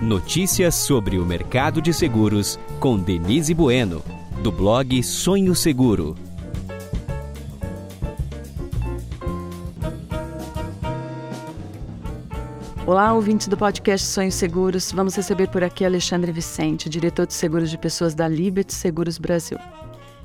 Notícias 0.00 0.76
sobre 0.76 1.18
o 1.18 1.26
mercado 1.26 1.82
de 1.82 1.92
seguros 1.92 2.58
com 2.78 2.98
Denise 2.98 3.52
Bueno, 3.52 4.02
do 4.42 4.50
blog 4.50 5.02
Sonho 5.02 5.54
Seguro. 5.54 6.16
Olá, 12.86 13.12
ouvintes 13.12 13.46
do 13.46 13.58
podcast 13.58 14.06
Sonhos 14.06 14.36
Seguros. 14.36 14.90
Vamos 14.90 15.14
receber 15.14 15.50
por 15.50 15.62
aqui 15.62 15.84
Alexandre 15.84 16.32
Vicente, 16.32 16.88
diretor 16.88 17.26
de 17.26 17.34
seguros 17.34 17.68
de 17.68 17.76
pessoas 17.76 18.14
da 18.14 18.26
Liberty 18.26 18.72
Seguros 18.72 19.18
Brasil. 19.18 19.58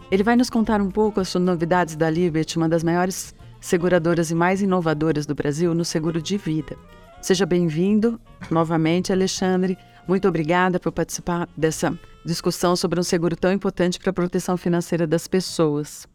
Ele 0.10 0.23
vai 0.23 0.38
nos 0.38 0.50
contar 0.50 0.82
um 0.82 0.89
pouco 0.89 1.20
as 1.20 1.36
novidades 1.36 1.98
da 1.98 2.10
Liberty, 2.10 2.55
uma 2.55 2.70
das 2.70 2.82
maiores 2.82 3.36
seguradoras 3.60 4.32
e 4.32 4.36
mais 4.36 4.62
inovadoras 4.62 5.26
do 5.26 5.36
Brasil 5.36 5.76
no 5.76 5.84
seguro 5.84 6.21
de 6.21 6.38
vida. 6.38 6.78
Seja 7.26 7.44
bem-vindo 7.44 8.21
novamente, 8.52 9.11
Alexandre. 9.11 9.75
Muito 10.07 10.28
obrigada 10.28 10.79
por 10.79 10.92
participar 10.92 11.50
dessa 11.57 11.97
discussão 12.24 12.75
sobre 12.75 13.00
um 13.00 13.04
seguro 13.04 13.36
tão 13.36 13.52
importante 13.52 13.97
para 13.97 14.11
a 14.11 14.14
proteção 14.14 14.56
financeira 14.56 15.07
das 15.07 15.28
pessoas. 15.28 16.07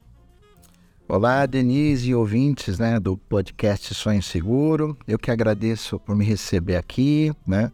Olá, 1.09 1.45
Denise 1.47 2.11
e 2.11 2.15
ouvintes 2.15 2.79
né, 2.79 3.01
do 3.01 3.17
podcast 3.17 3.93
Sonho 3.93 4.23
Seguro. 4.23 4.97
Eu 5.05 5.19
que 5.19 5.33
agradeço 5.33 5.99
por 5.99 6.15
me 6.15 6.25
receber 6.25 6.77
aqui, 6.77 7.33
né? 7.45 7.73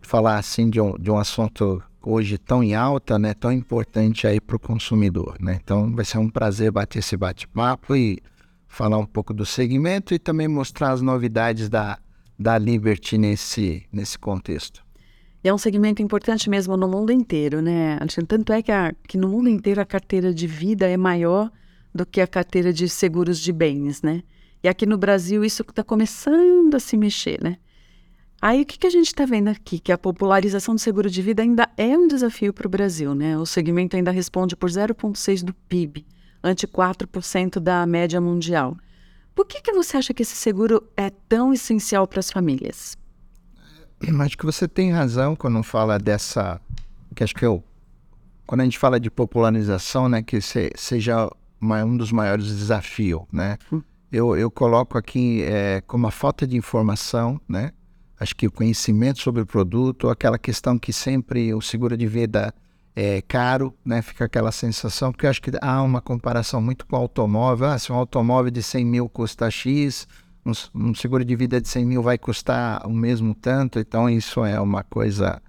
Falar 0.00 0.38
assim 0.38 0.70
de 0.70 0.80
um, 0.80 0.96
de 0.96 1.10
um 1.10 1.18
assunto 1.18 1.82
hoje 2.00 2.38
tão 2.38 2.62
em 2.62 2.76
alta, 2.76 3.18
né? 3.18 3.34
Tão 3.34 3.50
importante 3.50 4.28
aí 4.28 4.40
para 4.40 4.54
o 4.54 4.60
consumidor, 4.60 5.34
né? 5.40 5.58
Então 5.60 5.92
vai 5.92 6.04
ser 6.04 6.18
um 6.18 6.30
prazer 6.30 6.70
bater 6.70 7.00
esse 7.00 7.16
bate-papo 7.16 7.96
e 7.96 8.22
falar 8.68 8.98
um 8.98 9.06
pouco 9.06 9.34
do 9.34 9.44
segmento 9.44 10.14
e 10.14 10.20
também 10.20 10.46
mostrar 10.46 10.92
as 10.92 11.02
novidades 11.02 11.68
da, 11.68 11.98
da 12.38 12.58
Liberty 12.58 13.16
nesse, 13.18 13.84
nesse 13.92 14.18
contexto. 14.18 14.84
É 15.42 15.54
um 15.54 15.58
segmento 15.58 16.02
importante 16.02 16.50
mesmo 16.50 16.76
no 16.76 16.88
mundo 16.88 17.12
inteiro, 17.12 17.62
né? 17.62 17.98
Tanto 18.26 18.52
é 18.52 18.62
que, 18.62 18.72
a, 18.72 18.92
que 19.06 19.16
no 19.16 19.28
mundo 19.28 19.48
inteiro 19.48 19.80
a 19.80 19.84
carteira 19.84 20.34
de 20.34 20.46
vida 20.46 20.88
é 20.88 20.96
maior 20.96 21.50
do 21.94 22.04
que 22.04 22.20
a 22.20 22.26
carteira 22.26 22.72
de 22.72 22.88
seguros 22.88 23.38
de 23.38 23.52
bens, 23.52 24.02
né? 24.02 24.22
E 24.62 24.68
aqui 24.68 24.84
no 24.84 24.98
Brasil 24.98 25.44
isso 25.44 25.62
está 25.62 25.84
começando 25.84 26.74
a 26.74 26.80
se 26.80 26.96
mexer, 26.96 27.40
né? 27.42 27.58
Aí 28.42 28.62
o 28.62 28.66
que, 28.66 28.78
que 28.78 28.86
a 28.86 28.90
gente 28.90 29.06
está 29.06 29.24
vendo 29.24 29.48
aqui? 29.48 29.78
Que 29.78 29.92
a 29.92 29.98
popularização 29.98 30.74
do 30.74 30.80
seguro 30.80 31.08
de 31.08 31.22
vida 31.22 31.42
ainda 31.42 31.68
é 31.76 31.96
um 31.96 32.06
desafio 32.06 32.52
para 32.52 32.66
o 32.66 32.70
Brasil, 32.70 33.14
né? 33.14 33.38
O 33.38 33.46
segmento 33.46 33.96
ainda 33.96 34.10
responde 34.10 34.56
por 34.56 34.68
0,6% 34.68 35.44
do 35.44 35.54
PIB, 35.54 36.04
ante 36.42 36.66
4% 36.66 37.58
da 37.58 37.86
média 37.86 38.20
mundial. 38.20 38.76
Por 39.36 39.44
que, 39.44 39.60
que 39.60 39.70
você 39.70 39.98
acha 39.98 40.14
que 40.14 40.22
esse 40.22 40.34
seguro 40.34 40.82
é 40.96 41.10
tão 41.10 41.52
essencial 41.52 42.08
para 42.08 42.20
as 42.20 42.30
famílias? 42.30 42.96
Acho 44.20 44.38
que 44.38 44.46
você 44.46 44.66
tem 44.66 44.90
razão 44.90 45.36
quando 45.36 45.62
fala 45.62 45.98
dessa. 45.98 46.58
Que 47.14 47.22
acho 47.22 47.34
que 47.34 47.44
eu. 47.44 47.62
Quando 48.46 48.62
a 48.62 48.64
gente 48.64 48.78
fala 48.78 48.98
de 48.98 49.10
popularização, 49.10 50.08
né? 50.08 50.22
Que 50.22 50.40
se, 50.40 50.72
seja 50.74 51.30
um 51.60 51.96
dos 51.98 52.10
maiores 52.12 52.46
desafios, 52.46 53.24
né? 53.30 53.58
Hum. 53.70 53.82
Eu, 54.10 54.34
eu 54.38 54.50
coloco 54.50 54.96
aqui 54.96 55.42
é, 55.42 55.82
como 55.86 56.06
a 56.06 56.10
falta 56.10 56.46
de 56.46 56.56
informação, 56.56 57.38
né? 57.46 57.72
Acho 58.18 58.34
que 58.34 58.46
o 58.46 58.50
conhecimento 58.50 59.20
sobre 59.20 59.42
o 59.42 59.46
produto, 59.46 60.08
aquela 60.08 60.38
questão 60.38 60.78
que 60.78 60.94
sempre 60.94 61.52
o 61.52 61.60
seguro 61.60 61.94
de 61.94 62.06
vida 62.06 62.54
é 62.96 63.20
caro, 63.20 63.72
né? 63.84 64.00
Fica 64.02 64.24
aquela 64.24 64.50
sensação, 64.50 65.12
porque 65.12 65.26
eu 65.26 65.30
acho 65.30 65.42
que 65.42 65.52
há 65.60 65.82
uma 65.82 66.00
comparação 66.00 66.60
muito 66.60 66.86
com 66.86 66.96
o 66.96 66.98
automóvel. 66.98 67.68
Ah, 67.68 67.78
se 67.78 67.92
um 67.92 67.94
automóvel 67.94 68.50
de 68.50 68.62
100 68.62 68.84
mil 68.84 69.08
custa 69.08 69.50
X, 69.50 70.08
um, 70.44 70.52
um 70.74 70.94
seguro 70.94 71.24
de 71.24 71.36
vida 71.36 71.60
de 71.60 71.68
100 71.68 71.84
mil 71.84 72.02
vai 72.02 72.16
custar 72.16 72.86
o 72.86 72.90
mesmo 72.90 73.34
tanto. 73.34 73.78
Então, 73.78 74.08
isso 74.08 74.44
é 74.44 74.58
uma 74.58 74.82
coisa 74.82 75.42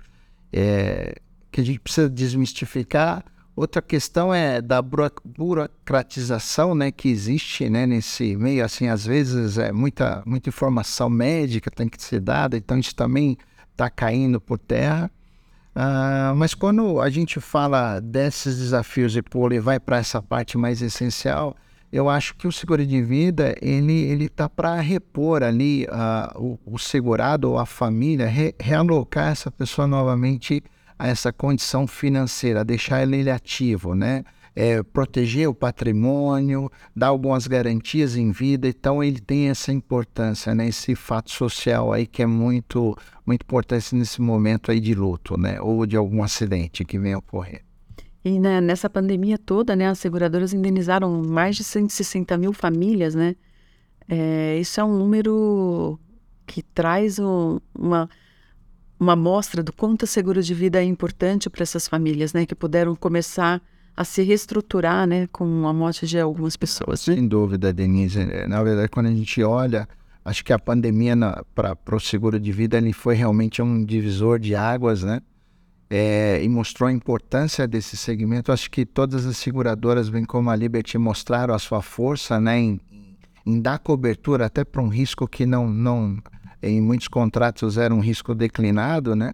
é, 0.51 1.15
que 1.49 1.61
a 1.61 1.63
gente 1.63 1.79
precisa 1.79 2.09
desmistificar 2.09 3.23
Outra 3.57 3.81
questão 3.81 4.31
é 4.31 4.61
da 4.61 4.83
burocratização, 4.83 6.75
né, 6.75 6.91
que 6.91 7.09
existe, 7.09 7.67
né, 7.67 7.87
nesse 7.87 8.35
meio. 8.35 8.63
Assim, 8.63 8.87
às 8.87 9.03
vezes 9.03 9.57
é 9.57 9.71
muita, 9.71 10.21
muita 10.27 10.49
informação 10.49 11.09
médica 11.09 11.71
tem 11.71 11.89
que 11.89 11.99
ser 11.99 12.19
dada, 12.19 12.55
então 12.55 12.77
isso 12.77 12.93
também 12.95 13.35
está 13.71 13.89
caindo 13.89 14.39
por 14.39 14.59
terra. 14.59 15.09
Uh, 15.77 16.35
mas 16.35 16.55
quando 16.55 16.99
a 16.99 17.07
gente 17.07 17.39
fala 17.39 17.99
desses 17.99 18.57
desafios 18.57 19.15
e 19.15 19.21
pô, 19.21 19.51
e 19.53 19.59
vai 19.59 19.79
para 19.79 19.97
essa 19.97 20.19
parte 20.19 20.57
mais 20.57 20.81
essencial, 20.81 21.55
eu 21.93 22.09
acho 22.09 22.35
que 22.35 22.47
o 22.47 22.51
seguro 22.51 22.83
de 22.83 22.99
vida 22.99 23.55
ele 23.61 23.93
ele 23.93 24.25
está 24.25 24.49
para 24.49 24.81
repor 24.81 25.43
ali 25.43 25.85
uh, 25.85 26.41
o, 26.41 26.59
o, 26.65 26.79
segurado 26.79 27.51
ou 27.51 27.59
a 27.59 27.65
família 27.67 28.25
re, 28.25 28.55
realocar 28.59 29.27
essa 29.27 29.51
pessoa 29.51 29.85
novamente 29.85 30.63
a 30.97 31.07
essa 31.07 31.31
condição 31.31 31.85
financeira, 31.85 32.65
deixar 32.65 33.03
ele 33.03 33.29
ativo, 33.29 33.93
né? 33.93 34.23
É, 34.59 34.81
proteger 34.81 35.47
o 35.47 35.53
patrimônio, 35.53 36.71
dar 36.95 37.09
algumas 37.09 37.45
garantias 37.45 38.15
em 38.15 38.31
vida, 38.31 38.67
então 38.67 39.03
ele 39.03 39.19
tem 39.19 39.49
essa 39.49 39.71
importância, 39.71 40.55
né? 40.55 40.67
Esse 40.67 40.95
fato 40.95 41.29
social 41.29 41.93
aí 41.93 42.07
que 42.07 42.23
é 42.23 42.25
muito, 42.25 42.97
muito 43.23 43.43
importante 43.43 43.93
nesse 43.93 44.19
momento 44.19 44.71
aí 44.71 44.79
de 44.79 44.95
luto, 44.95 45.37
né? 45.37 45.61
Ou 45.61 45.85
de 45.85 45.95
algum 45.95 46.23
acidente 46.23 46.83
que 46.83 46.97
venha 46.97 47.19
ocorrer. 47.19 47.63
E 48.25 48.39
né, 48.39 48.59
nessa 48.59 48.89
pandemia 48.89 49.37
toda, 49.37 49.75
né, 49.75 49.87
as 49.87 49.99
seguradoras 49.99 50.53
indenizaram 50.53 51.21
mais 51.21 51.55
de 51.55 51.63
160 51.63 52.35
mil 52.35 52.51
famílias, 52.51 53.13
né? 53.13 53.35
É, 54.09 54.57
isso 54.59 54.81
é 54.81 54.83
um 54.83 54.97
número 54.97 55.99
que 56.47 56.63
traz 56.63 57.19
um, 57.19 57.59
uma 57.77 58.09
uma 58.99 59.13
amostra 59.13 59.61
do 59.61 59.71
quanto 59.71 60.03
o 60.03 60.07
seguro 60.07 60.41
de 60.41 60.53
vida 60.53 60.81
é 60.81 60.83
importante 60.83 61.49
para 61.49 61.63
essas 61.63 61.87
famílias, 61.87 62.33
né, 62.33 62.45
que 62.45 62.55
puderam 62.55 62.95
começar 62.95 63.61
a 63.97 64.03
se 64.03 64.21
reestruturar, 64.21 65.07
né, 65.07 65.27
com 65.31 65.67
a 65.67 65.73
morte 65.73 66.05
de 66.05 66.19
algumas 66.19 66.55
pessoas. 66.55 66.99
Sem 66.99 67.27
dúvida, 67.27 67.73
Denise. 67.73 68.23
Na 68.47 68.61
verdade, 68.61 68.89
quando 68.89 69.07
a 69.07 69.11
gente 69.11 69.41
olha, 69.41 69.89
acho 70.23 70.45
que 70.45 70.53
a 70.53 70.59
pandemia 70.59 71.15
para 71.55 71.95
o 71.95 71.99
seguro 71.99 72.39
de 72.39 72.51
vida 72.51 72.77
ele 72.77 72.93
foi 72.93 73.15
realmente 73.15 73.59
um 73.59 73.83
divisor 73.83 74.37
de 74.37 74.53
águas, 74.53 75.01
né? 75.01 75.19
É, 75.89 76.43
e 76.43 76.49
mostrou 76.49 76.89
a 76.89 76.91
importância 76.91 77.67
desse 77.67 77.97
segmento. 77.97 78.51
Acho 78.51 78.69
que 78.69 78.85
todas 78.85 79.25
as 79.25 79.37
seguradoras, 79.37 80.09
bem 80.09 80.25
como 80.25 80.51
a 80.51 80.55
Liberty, 80.55 80.97
mostraram 80.99 81.55
a 81.55 81.59
sua 81.59 81.81
força, 81.81 82.39
né, 82.39 82.59
em, 82.59 82.79
em 83.45 83.59
dar 83.59 83.79
cobertura 83.79 84.45
até 84.45 84.63
para 84.63 84.81
um 84.81 84.89
risco 84.89 85.27
que 85.27 85.45
não 85.45 85.67
não 85.67 86.17
em 86.61 86.81
muitos 86.81 87.07
contratos 87.07 87.77
era 87.77 87.93
um 87.93 87.99
risco 87.99 88.35
declinado, 88.35 89.15
né? 89.15 89.33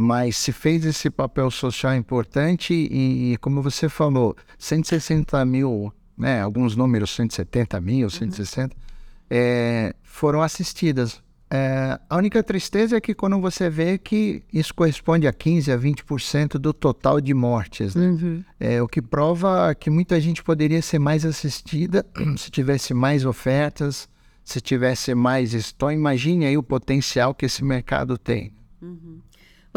Mas 0.00 0.36
se 0.36 0.52
fez 0.52 0.84
esse 0.84 1.10
papel 1.10 1.50
social 1.50 1.92
importante 1.92 2.72
e, 2.72 3.36
como 3.40 3.60
você 3.60 3.88
falou, 3.88 4.36
160 4.56 5.44
mil, 5.44 5.92
né? 6.16 6.40
Alguns 6.40 6.76
números, 6.76 7.10
170 7.16 7.80
mil, 7.80 8.08
160, 8.08 8.76
uhum. 8.76 8.80
é, 9.28 9.92
foram 10.04 10.40
assistidas. 10.40 11.20
É, 11.50 11.98
a 12.08 12.16
única 12.16 12.44
tristeza 12.44 12.96
é 12.96 13.00
que 13.00 13.12
quando 13.12 13.40
você 13.40 13.68
vê 13.68 13.98
que 13.98 14.44
isso 14.52 14.72
corresponde 14.72 15.26
a 15.26 15.32
15% 15.32 15.74
a 15.74 15.76
20% 15.76 16.58
do 16.58 16.72
total 16.72 17.20
de 17.20 17.34
mortes, 17.34 17.96
né? 17.96 18.06
uhum. 18.06 18.44
é, 18.60 18.80
o 18.80 18.86
que 18.86 19.02
prova 19.02 19.74
que 19.74 19.90
muita 19.90 20.20
gente 20.20 20.44
poderia 20.44 20.80
ser 20.80 21.00
mais 21.00 21.24
assistida 21.24 22.06
se 22.38 22.52
tivesse 22.52 22.94
mais 22.94 23.24
ofertas, 23.24 24.08
se 24.44 24.60
tivesse 24.60 25.12
mais. 25.12 25.54
Então, 25.54 25.90
imagine 25.90 26.46
aí 26.46 26.56
o 26.56 26.62
potencial 26.62 27.34
que 27.34 27.46
esse 27.46 27.64
mercado 27.64 28.16
tem. 28.16 28.52
Uhum. 28.80 29.18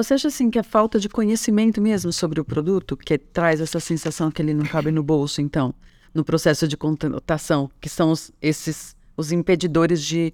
Você 0.03 0.15
acha 0.15 0.29
assim 0.29 0.49
que 0.49 0.57
a 0.57 0.63
falta 0.63 0.99
de 0.99 1.07
conhecimento 1.07 1.79
mesmo 1.79 2.11
sobre 2.11 2.41
o 2.41 2.43
produto 2.43 2.97
que 2.97 3.17
traz 3.19 3.61
essa 3.61 3.79
sensação 3.79 4.31
que 4.31 4.41
ele 4.41 4.53
não 4.53 4.65
cabe 4.65 4.91
no 4.91 5.03
bolso, 5.03 5.41
então, 5.41 5.75
no 6.11 6.23
processo 6.23 6.67
de 6.67 6.75
contratação, 6.75 7.69
que 7.79 7.87
são 7.87 8.11
os, 8.11 8.31
esses 8.41 8.95
os 9.15 9.31
impedidores 9.31 10.01
de, 10.01 10.33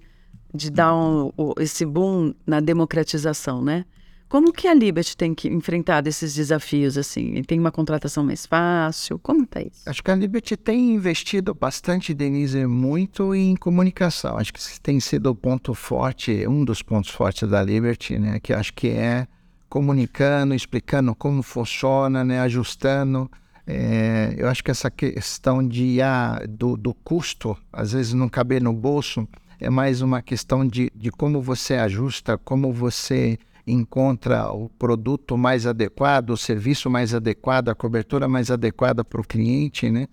de 0.54 0.70
dar 0.70 0.96
um, 0.96 1.30
esse 1.58 1.84
boom 1.84 2.32
na 2.46 2.60
democratização, 2.60 3.62
né? 3.62 3.84
Como 4.26 4.52
que 4.52 4.68
a 4.68 4.74
Liberty 4.74 5.16
tem 5.16 5.34
que 5.34 5.48
enfrentar 5.48 6.06
esses 6.06 6.34
desafios 6.34 6.98
assim? 6.98 7.42
Tem 7.42 7.58
uma 7.58 7.70
contratação 7.70 8.24
mais 8.24 8.46
fácil? 8.46 9.18
Como 9.18 9.44
está 9.44 9.60
isso? 9.60 9.88
Acho 9.88 10.02
que 10.02 10.10
a 10.10 10.14
Liberty 10.14 10.56
tem 10.56 10.94
investido 10.94 11.54
bastante, 11.54 12.12
Denise, 12.12 12.66
muito 12.66 13.34
em 13.34 13.54
comunicação. 13.56 14.36
Acho 14.36 14.52
que 14.52 14.80
tem 14.80 15.00
sido 15.00 15.30
o 15.30 15.34
ponto 15.34 15.74
forte, 15.74 16.46
um 16.46 16.62
dos 16.64 16.82
pontos 16.82 17.10
fortes 17.10 17.48
da 17.48 17.62
Liberty, 17.62 18.18
né? 18.18 18.38
Que 18.38 18.52
acho 18.52 18.74
que 18.74 18.88
é 18.88 19.26
comunicando, 19.68 20.54
explicando 20.54 21.14
como 21.14 21.42
funciona, 21.42 22.24
né? 22.24 22.40
Ajustando. 22.40 23.30
É, 23.66 24.34
eu 24.36 24.48
acho 24.48 24.64
que 24.64 24.70
essa 24.70 24.90
questão 24.90 25.66
de 25.66 26.00
ah, 26.00 26.42
do, 26.48 26.76
do 26.76 26.94
custo, 26.94 27.56
às 27.72 27.92
vezes 27.92 28.14
não 28.14 28.28
caber 28.28 28.62
no 28.62 28.72
bolso, 28.72 29.28
é 29.60 29.68
mais 29.68 30.00
uma 30.00 30.22
questão 30.22 30.66
de, 30.66 30.90
de 30.94 31.10
como 31.10 31.42
você 31.42 31.74
ajusta, 31.74 32.38
como 32.38 32.72
você 32.72 33.38
encontra 33.66 34.50
o 34.50 34.70
produto 34.70 35.36
mais 35.36 35.66
adequado, 35.66 36.30
o 36.30 36.36
serviço 36.36 36.88
mais 36.88 37.14
adequado, 37.14 37.68
a 37.68 37.74
cobertura 37.74 38.26
mais 38.26 38.50
adequada 38.50 39.04
para 39.04 39.20
o 39.20 39.24
cliente, 39.24 39.90
né? 39.90 40.06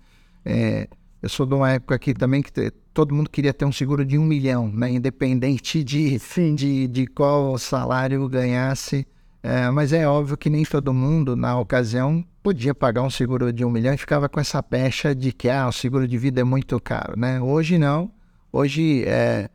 É, 0.44 0.88
eu 1.22 1.28
sou 1.28 1.46
de 1.46 1.54
uma 1.54 1.72
época 1.72 1.94
aqui 1.94 2.12
também 2.12 2.42
que 2.42 2.52
todo 2.92 3.14
mundo 3.14 3.30
queria 3.30 3.54
ter 3.54 3.64
um 3.64 3.72
seguro 3.72 4.04
de 4.04 4.18
um 4.18 4.24
milhão, 4.24 4.68
né? 4.68 4.90
Independente 4.90 5.82
de, 5.82 6.20
de, 6.54 6.86
de 6.86 7.06
qual 7.06 7.56
salário 7.56 8.28
ganhasse. 8.28 9.06
É, 9.46 9.70
mas 9.70 9.92
é 9.92 10.08
óbvio 10.08 10.36
que 10.36 10.50
nem 10.50 10.64
todo 10.64 10.92
mundo, 10.92 11.36
na 11.36 11.56
ocasião, 11.56 12.24
podia 12.42 12.74
pagar 12.74 13.02
um 13.02 13.10
seguro 13.10 13.52
de 13.52 13.64
um 13.64 13.70
milhão 13.70 13.94
e 13.94 13.96
ficava 13.96 14.28
com 14.28 14.40
essa 14.40 14.60
pecha 14.60 15.14
de 15.14 15.32
que 15.32 15.48
ah, 15.48 15.68
o 15.68 15.72
seguro 15.72 16.08
de 16.08 16.18
vida 16.18 16.40
é 16.40 16.44
muito 16.44 16.80
caro, 16.80 17.16
né? 17.16 17.40
Hoje 17.40 17.78
não. 17.78 18.10
Hoje 18.52 19.04
é, 19.06 19.48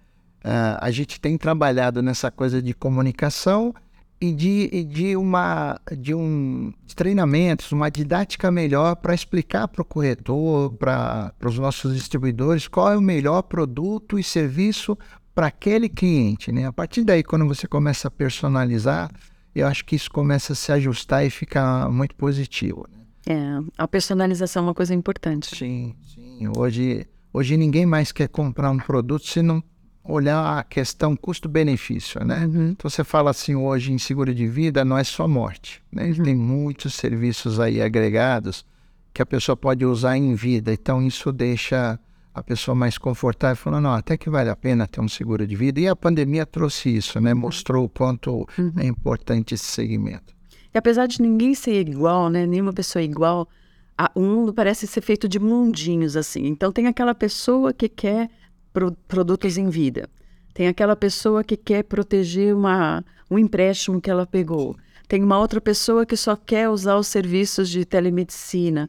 é, 0.46 0.78
a 0.80 0.90
gente 0.92 1.20
tem 1.20 1.38
trabalhado 1.38 2.02
nessa 2.02 2.32
coisa 2.32 2.62
de 2.62 2.74
comunicação 2.74 3.76
e 4.22 4.32
de, 4.32 4.86
de, 4.86 5.18
uma, 5.18 5.78
de 5.98 6.16
um 6.16 6.72
de 6.86 6.96
treinamentos, 6.96 7.74
uma 7.74 7.92
didática 7.92 8.50
melhor 8.50 8.96
para 8.96 9.14
explicar 9.14 9.68
para 9.68 9.82
o 9.82 9.86
corretor, 9.86 10.72
para 10.76 11.34
os 11.44 11.60
nossos 11.60 11.94
distribuidores, 11.94 12.66
qual 12.66 12.94
é 12.94 12.98
o 12.98 13.02
melhor 13.02 13.42
produto 13.42 14.18
e 14.18 14.24
serviço 14.24 14.98
para 15.36 15.48
aquele 15.48 15.90
cliente. 15.90 16.50
Né? 16.50 16.66
A 16.66 16.72
partir 16.72 17.04
daí, 17.04 17.24
quando 17.24 17.46
você 17.46 17.68
começa 17.68 18.08
a 18.08 18.12
personalizar, 18.12 19.10
eu 19.54 19.68
acho 19.68 19.84
que 19.86 19.96
isso 19.96 20.10
começa 20.10 20.54
a 20.54 20.56
se 20.56 20.72
ajustar 20.72 21.26
e 21.26 21.30
fica 21.30 21.90
muito 21.90 22.16
positivo. 22.16 22.88
Né? 22.92 23.02
É, 23.28 23.60
a 23.78 23.88
personalização 23.88 24.64
é 24.64 24.68
uma 24.68 24.74
coisa 24.74 24.94
importante. 24.94 25.56
Sim, 25.56 25.96
sim. 26.14 26.48
Hoje, 26.58 27.06
hoje 27.34 27.58
ninguém 27.58 27.86
mais 27.86 28.12
quer 28.12 28.28
comprar 28.28 28.72
um 28.72 28.78
produto 28.78 29.28
se 29.28 29.42
não 29.42 29.64
olhar 30.04 30.58
a 30.58 30.64
questão 30.64 31.16
custo-benefício, 31.16 32.24
né? 32.26 32.46
Uhum. 32.46 32.70
Então 32.70 32.90
você 32.90 33.04
fala 33.04 33.30
assim 33.30 33.56
hoje 33.56 33.94
em 33.94 33.98
seguro 34.00 34.34
de 34.34 34.48
vida 34.48 34.84
não 34.84 34.98
é 34.98 35.04
só 35.04 35.28
morte, 35.28 35.82
né? 35.92 36.08
Uhum. 36.08 36.24
Tem 36.24 36.36
muitos 36.36 36.96
serviços 36.96 37.60
aí 37.60 37.82
agregados 37.82 38.66
que 39.14 39.22
a 39.22 39.26
pessoa 39.26 39.56
pode 39.56 39.86
usar 39.86 40.18
em 40.18 40.34
vida. 40.34 40.74
Então 40.74 41.06
isso 41.06 41.32
deixa 41.32 42.00
a 42.34 42.42
pessoa 42.42 42.74
mais 42.74 42.98
confortável, 42.98 43.56
falando, 43.56 43.84
não, 43.84 43.94
até 43.94 44.16
que 44.18 44.30
vale 44.30 44.50
a 44.50 44.56
pena 44.56 44.88
ter 44.88 45.02
um 45.02 45.08
seguro 45.08 45.46
de 45.46 45.56
vida. 45.56 45.80
E 45.80 45.88
a 45.88 45.96
pandemia 45.96 46.46
trouxe 46.46 46.96
isso, 46.96 47.20
né? 47.20 47.34
Uhum. 47.34 47.40
Mostrou 47.40 47.86
o 47.86 47.90
quanto 47.90 48.48
uhum. 48.58 48.74
é 48.78 48.86
importante 48.86 49.54
esse 49.54 49.66
segmento. 49.66 50.34
E 50.74 50.78
apesar 50.78 51.08
de 51.08 51.22
ninguém 51.22 51.54
ser 51.54 51.88
igual, 51.90 52.30
né? 52.30 52.46
Nenhuma 52.46 52.72
pessoa 52.72 53.02
é 53.02 53.06
igual, 53.06 53.50
a, 53.98 54.10
o 54.16 54.22
mundo 54.22 54.54
parece 54.54 54.88
ser 54.88 55.02
feito 55.02 55.28
de 55.28 55.40
mundinhos, 55.40 56.16
assim. 56.16 56.48
Então 56.48 56.72
tem 56.72 56.88
aquela 56.88 57.14
pessoa 57.14 57.74
que 57.74 57.90
quer 57.90 58.30
pro, 58.72 58.92
produtos 59.08 59.58
em 59.58 59.70
vida. 59.70 60.10
Tem 60.54 60.68
aquela 60.68 60.96
pessoa 60.96 61.44
que 61.44 61.58
quer 61.58 61.84
proteger 61.84 62.56
uma, 62.56 63.04
um 63.30 63.38
empréstimo 63.38 64.02
que 64.02 64.10
ela 64.10 64.26
pegou. 64.26 64.76
Tem 65.08 65.22
uma 65.22 65.38
outra 65.38 65.60
pessoa 65.60 66.06
que 66.06 66.16
só 66.16 66.38
quer 66.38 66.70
usar 66.70 66.96
os 66.98 67.08
serviços 67.08 67.70
de 67.70 67.84
telemedicina. 67.84 68.88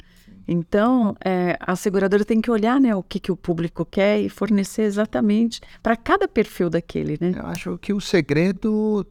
Então, 0.52 1.16
é, 1.24 1.56
a 1.60 1.74
seguradora 1.74 2.24
tem 2.24 2.40
que 2.40 2.50
olhar 2.50 2.80
né, 2.80 2.94
o 2.94 3.02
que, 3.02 3.18
que 3.18 3.32
o 3.32 3.36
público 3.36 3.84
quer 3.84 4.20
e 4.20 4.28
fornecer 4.28 4.82
exatamente 4.82 5.60
para 5.82 5.96
cada 5.96 6.28
perfil 6.28 6.68
daquele. 6.68 7.16
Né? 7.20 7.32
Eu 7.36 7.46
acho 7.46 7.78
que 7.78 7.92
o 7.92 8.00
segredo 8.00 9.06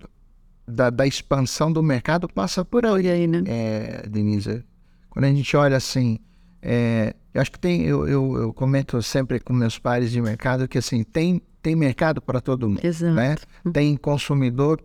da, 0.67 0.89
da 0.89 1.07
expansão 1.07 1.71
do 1.71 1.81
mercado 1.81 2.29
passa 2.29 2.63
por 2.63 2.85
aí, 2.85 3.09
aí 3.09 3.27
né? 3.27 3.43
É, 3.45 4.07
Denise. 4.07 4.63
Quando 5.09 5.25
a 5.25 5.29
gente 5.29 5.57
olha 5.57 5.77
assim, 5.77 6.19
é, 6.61 7.15
eu 7.33 7.41
acho 7.41 7.51
que 7.51 7.59
tem, 7.59 7.83
eu, 7.83 8.07
eu, 8.07 8.37
eu, 8.37 8.53
comento 8.53 9.01
sempre 9.01 9.39
com 9.39 9.51
meus 9.51 9.79
pares 9.79 10.11
de 10.11 10.21
mercado 10.21 10.67
que 10.67 10.77
assim, 10.77 11.03
tem, 11.03 11.41
tem 11.61 11.75
mercado 11.75 12.21
para 12.21 12.39
todo 12.39 12.69
mundo. 12.69 12.83
Exato. 12.83 13.13
Né? 13.13 13.35
Tem 13.73 13.97
consumidor 13.97 14.81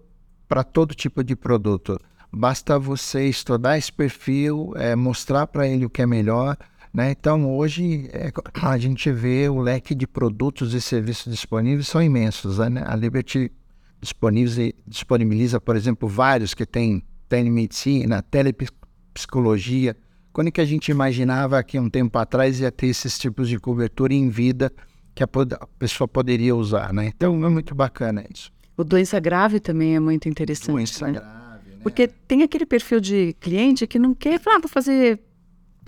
para 0.49 0.65
todo 0.65 0.95
tipo 0.95 1.23
de 1.23 1.37
produto. 1.37 2.01
Basta 2.33 2.79
você 2.79 3.29
estudar 3.29 3.79
esse 3.79 3.93
perfil, 3.93 4.73
é, 4.77 4.95
mostrar 4.95 5.47
para 5.47 5.67
ele 5.67 5.87
o 5.87 5.91
que 5.91 6.03
é 6.03 6.07
melhor. 6.07 6.57
Né? 6.93 7.11
Então, 7.11 7.57
hoje, 7.57 8.09
é, 8.13 8.33
a 8.63 8.79
gente 8.79 9.11
vê 9.13 9.49
o 9.49 9.61
leque 9.61 9.95
de 9.95 10.07
produtos 10.07 10.75
e 10.75 10.81
serviços 10.81 11.33
disponíveis 11.33 11.89
são 11.89 12.03
imensos. 12.03 12.59
Né? 12.59 12.83
A 12.87 12.97
Liberty 12.97 13.53
disponibiliza, 14.01 14.73
disponibiliza, 14.87 15.61
por 15.61 15.77
exemplo, 15.77 16.09
vários 16.09 16.55
que 16.55 16.67
tem 16.67 17.03
telemedicina, 17.29 18.23
telepsicologia. 18.23 19.97
Quando 20.33 20.53
que 20.53 20.61
a 20.61 20.65
gente 20.65 20.91
imaginava 20.91 21.63
que 21.63 21.79
um 21.79 21.89
tempo 21.89 22.19
atrás 22.19 22.61
ia 22.61 22.71
ter 22.71 22.89
esses 22.89 23.19
tipos 23.19 23.49
de 23.49 23.59
cobertura 23.59 24.13
em 24.13 24.29
vida 24.29 24.73
que 25.15 25.23
a, 25.23 25.29
a 25.61 25.67
pessoa 25.79 26.07
poderia 26.07 26.55
usar, 26.55 26.93
né? 26.93 27.11
Então 27.17 27.43
é 27.45 27.49
muito 27.49 27.75
bacana 27.75 28.23
isso. 28.31 28.53
O 28.77 28.85
doença 28.85 29.19
grave 29.19 29.59
também 29.59 29.97
é 29.97 30.01
muito 30.01 30.29
interessante. 30.29 30.73
Doença 30.73 31.07
né? 31.07 31.13
grave 31.15 31.46
porque 31.83 32.09
tem 32.09 32.43
aquele 32.43 32.67
perfil 32.67 33.01
de 33.01 33.35
cliente 33.41 33.87
que 33.87 33.99
não 33.99 34.15
quer 34.15 34.41
falar, 34.41 34.57
ah, 34.57 34.61
vou 34.61 34.69
fazer 34.69 35.21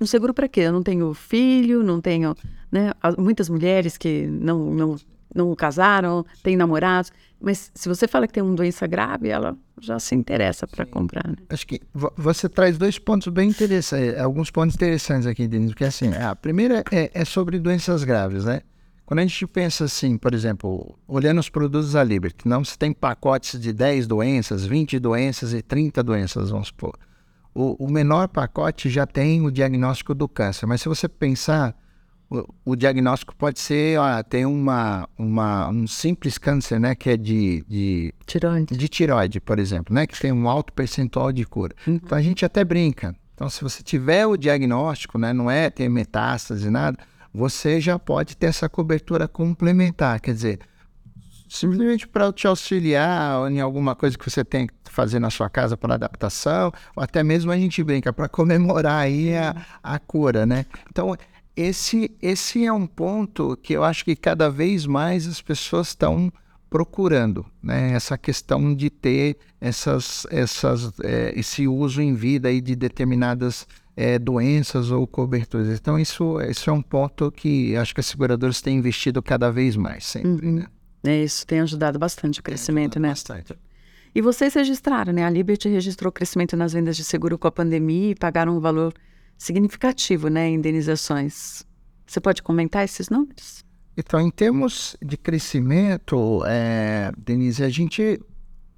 um 0.01 0.07
seguro 0.07 0.33
para 0.33 0.49
quê? 0.49 0.61
Eu 0.61 0.73
não 0.73 0.83
tenho 0.83 1.13
filho, 1.15 1.83
não 1.83 2.01
tenho. 2.01 2.35
Né? 2.71 2.93
Muitas 3.17 3.49
mulheres 3.49 3.97
que 3.97 4.27
não, 4.27 4.73
não, 4.73 4.97
não 5.35 5.55
casaram, 5.55 6.25
têm 6.43 6.57
namorados. 6.57 7.11
Mas 7.41 7.71
se 7.75 7.89
você 7.89 8.09
fala 8.09 8.27
que 8.27 8.33
tem 8.33 8.43
uma 8.43 8.55
doença 8.55 8.87
grave, 8.87 9.29
ela 9.29 9.57
já 9.81 9.99
se 9.99 10.15
interessa 10.15 10.67
para 10.67 10.85
comprar. 10.85 11.27
Né? 11.27 11.37
Acho 11.49 11.67
que 11.67 11.81
você 12.17 12.49
traz 12.49 12.77
dois 12.77 12.99
pontos 12.99 13.29
bem 13.29 13.49
interessantes, 13.49 14.19
alguns 14.19 14.51
pontos 14.51 14.75
interessantes 14.75 15.27
aqui, 15.27 15.47
Denise, 15.47 15.73
porque 15.73 15.85
assim, 15.85 16.13
a 16.15 16.35
primeira 16.35 16.83
é, 16.91 17.11
é 17.15 17.25
sobre 17.25 17.59
doenças 17.59 18.03
graves, 18.05 18.45
né? 18.45 18.63
Quando 19.09 19.21
a 19.21 19.23
gente 19.23 19.47
pensa 19.47 19.87
assim, 19.87 20.19
por 20.19 20.35
exemplo, 20.35 20.95
olhando 21.09 21.39
os 21.39 21.49
produtos 21.49 21.93
da 21.93 22.05
Liberty, 22.05 22.47
não 22.47 22.63
se 22.63 22.79
tem 22.79 22.93
pacotes 22.93 23.59
de 23.59 23.73
10 23.73 24.07
doenças, 24.07 24.67
20 24.67 24.99
doenças 24.99 25.55
e 25.55 25.63
30 25.63 26.03
doenças, 26.03 26.51
vamos 26.51 26.69
supor. 26.69 26.93
O, 27.55 27.87
o 27.87 27.91
menor 27.91 28.29
pacote 28.29 28.91
já 28.91 29.07
tem 29.07 29.41
o 29.47 29.51
diagnóstico 29.51 30.15
do 30.15 30.29
câncer, 30.29 30.67
mas 30.67 30.83
se 30.83 30.91
você 30.91 31.09
pensar, 31.09 31.75
o, 32.29 32.45
o 32.67 32.77
diagnóstico 32.77 33.35
pode 33.35 33.61
ser, 33.61 33.99
ó, 33.99 34.23
tem 34.23 34.45
uma, 34.45 35.09
uma, 35.17 35.71
um 35.71 35.87
simples 35.87 36.37
câncer, 36.37 36.79
né, 36.79 36.95
que 36.95 37.09
é 37.09 37.17
de, 37.17 37.65
de 37.67 38.13
tiroide. 38.27 38.77
de 38.77 38.89
tiroide, 38.89 39.41
por 39.41 39.59
exemplo, 39.59 39.95
né, 39.95 40.07
que 40.07 40.21
tem 40.21 40.33
um 40.33 40.47
alto 40.47 40.71
percentual 40.75 41.33
de 41.33 41.47
cura. 41.47 41.75
Uhum. 41.87 41.95
Então 41.95 42.19
a 42.19 42.21
gente 42.21 42.45
até 42.45 42.63
brinca. 42.63 43.17
Então 43.35 43.49
se 43.49 43.63
você 43.63 43.83
tiver 43.83 44.27
o 44.27 44.37
diagnóstico, 44.37 45.17
né, 45.17 45.33
não 45.33 45.51
é 45.51 45.71
ter 45.71 45.89
metástase, 45.89 46.69
nada, 46.69 46.99
você 47.33 47.81
já 47.81 47.99
pode 47.99 48.37
ter 48.37 48.47
essa 48.47 48.69
cobertura 48.69 49.29
complementar, 49.29 50.21
quer 50.21 50.35
dizer, 50.35 50.61
simplesmente 51.49 52.07
para 52.07 52.33
te 52.33 52.47
auxiliar 52.47 53.51
em 53.51 53.61
alguma 53.61 53.95
coisa 53.95 54.17
que 54.17 54.29
você 54.29 54.45
tem 54.45 54.67
que 54.67 54.75
fazer 54.91 55.19
na 55.19 55.31
sua 55.31 55.49
casa 55.49 55.77
para 55.77 55.95
adaptação, 55.95 56.73
ou 56.95 57.03
até 57.03 57.23
mesmo 57.23 57.51
a 57.51 57.57
gente 57.57 57.83
brinca 57.83 58.13
para 58.13 58.29
comemorar 58.29 59.03
aí 59.03 59.35
a, 59.37 59.55
a 59.83 59.99
cura, 59.99 60.45
né? 60.45 60.67
Então, 60.91 61.17
esse, 61.57 62.17
esse 62.23 62.65
é 62.65 62.73
um 62.73 62.87
ponto 62.87 63.57
que 63.57 63.73
eu 63.73 63.83
acho 63.83 64.05
que 64.05 64.15
cada 64.15 64.51
vez 64.51 64.87
mais 64.87 65.27
as 65.27 65.41
pessoas 65.41 65.89
estão 65.89 66.33
procurando, 66.69 67.47
né? 67.63 67.93
Essa 67.93 68.19
questão 68.19 68.75
de 68.75 68.91
ter 68.91 69.37
essas, 69.61 70.27
essas, 70.31 70.93
é, 71.03 71.33
esse 71.39 71.67
uso 71.67 72.03
em 72.03 72.15
vida 72.15 72.49
aí 72.49 72.61
de 72.61 72.77
determinadas 72.77 73.67
é, 73.97 74.19
doenças 74.19 74.91
ou 74.91 75.07
coberturas. 75.07 75.69
Então, 75.79 75.99
isso, 75.99 76.41
isso 76.43 76.71
é 76.71 76.73
um 76.73 76.83
ponto 76.83 77.33
que 77.33 77.75
acho 77.77 77.95
que 77.95 78.01
as 78.01 78.07
seguradoras 78.07 78.61
têm 78.61 78.79
investido 78.79 79.23
cada 79.23 79.51
vez 79.51 79.77
mais, 79.77 80.07
sempre. 80.07 80.47
Uhum. 80.47 80.57
Né? 80.57 80.67
É, 81.05 81.25
isso 81.25 81.47
tem 81.47 81.61
ajudado 81.61 81.99
bastante 81.99 82.41
o 82.41 82.43
crescimento, 82.43 83.01
né? 83.01 83.09
Bastante. 83.09 83.57
E 84.15 84.21
vocês 84.21 84.55
registraram, 84.55 85.13
né? 85.13 85.25
A 85.25 85.31
Liberty 85.31 85.69
registrou 85.69 86.11
crescimento 86.11 86.57
nas 86.57 86.73
vendas 86.73 86.97
de 86.97 87.05
seguro 87.05 87.39
com 87.39 87.49
a 87.49 87.53
pandemia 87.53 88.11
e 88.11 88.15
pagaram 88.15 88.57
um 88.57 88.61
valor 88.61 88.93
significativo, 89.37 90.29
né, 90.29 90.49
em 90.49 90.55
indenizações. 90.55 91.65
Você 92.05 92.21
pode 92.21 92.43
comentar 92.43 92.85
esses 92.85 93.09
números? 93.09 93.65
Então, 94.01 94.21
em 94.21 94.31
termos 94.31 94.97
de 95.05 95.17
crescimento, 95.17 96.45
é, 96.47 97.11
Denise, 97.19 97.65
a 97.65 97.69
gente, 97.69 98.21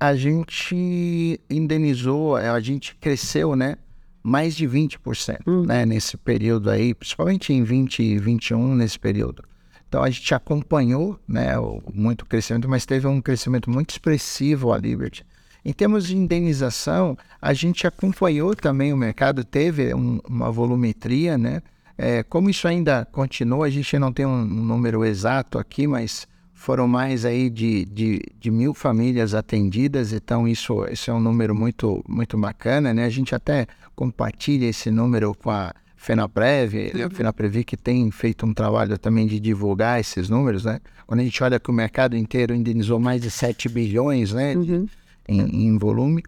a 0.00 0.15
gente 0.15 1.39
indenizou, 1.50 2.37
a 2.37 2.59
gente 2.59 2.97
cresceu, 2.97 3.55
né? 3.55 3.77
mais 4.23 4.57
de 4.57 4.67
20%, 4.67 5.47
uhum. 5.47 5.65
né, 5.65 5.87
nesse 5.87 6.17
período 6.17 6.71
aí, 6.71 6.95
principalmente 6.95 7.53
em 7.53 7.65
2021, 7.65 8.75
nesse 8.75 8.99
período. 8.99 9.43
Então 9.89 10.03
a 10.03 10.11
gente 10.11 10.35
acompanhou, 10.35 11.19
né, 11.27 11.53
muito 11.93 12.27
crescimento, 12.27 12.69
mas 12.69 12.85
teve 12.85 13.07
um 13.07 13.21
crescimento 13.21 13.71
muito 13.71 13.91
expressivo 13.91 14.73
a 14.73 14.79
Liberty. 14.79 15.25
Em 15.65 15.73
termos 15.73 16.07
de 16.07 16.17
indenização, 16.17 17.17
a 17.41 17.53
gente 17.53 17.87
acompanhou 17.87 18.55
também 18.55 18.93
o 18.93 18.97
mercado, 18.97 19.45
teve 19.45 19.95
um, 19.95 20.21
uma 20.27 20.50
volumetria, 20.50 21.37
né? 21.37 21.62
É, 22.02 22.23
como 22.23 22.49
isso 22.49 22.66
ainda 22.66 23.07
continua, 23.12 23.66
a 23.66 23.71
gente 23.71 23.99
não 23.99 24.11
tem 24.11 24.25
um 24.25 24.42
número 24.42 25.04
exato 25.04 25.59
aqui, 25.59 25.87
mas 25.87 26.26
foram 26.54 26.88
mais 26.88 27.26
aí 27.26 27.50
de, 27.50 27.85
de, 27.85 28.23
de, 28.40 28.50
mil 28.50 28.73
famílias 28.73 29.35
atendidas, 29.35 30.14
então 30.14 30.49
isso, 30.49 30.83
isso 30.90 31.11
é 31.11 31.14
um 31.14 31.21
número 31.21 31.54
muito, 31.54 32.02
muito 32.09 32.38
bacana, 32.38 32.95
né? 32.95 33.04
A 33.04 33.11
gente 33.11 33.35
até 33.35 33.66
compartilha 33.95 34.64
esse 34.64 34.90
número 34.90 35.35
com 35.35 35.50
a 35.50 35.75
FenaPrev, 35.95 36.90
uhum. 36.95 37.04
a 37.04 37.11
FenaPrev 37.11 37.64
que 37.64 37.76
tem 37.76 38.11
feito 38.11 38.47
um 38.47 38.54
trabalho 38.54 38.97
também 38.97 39.26
de 39.26 39.38
divulgar 39.38 40.00
esses 40.00 40.30
números, 40.30 40.64
né? 40.64 40.80
Quando 41.07 41.21
a 41.21 41.23
gente 41.23 41.45
olha 41.45 41.61
que 41.61 41.71
o 41.71 41.75
mercado 41.75 42.16
inteiro 42.16 42.54
indenizou 42.54 42.99
mais 42.99 43.21
de 43.21 43.30
7 43.30 43.69
bilhões, 43.69 44.33
né? 44.33 44.57
Uhum. 44.57 44.88
Em, 45.28 45.66
em 45.66 45.76
volume. 45.76 46.23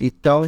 Então, 0.00 0.44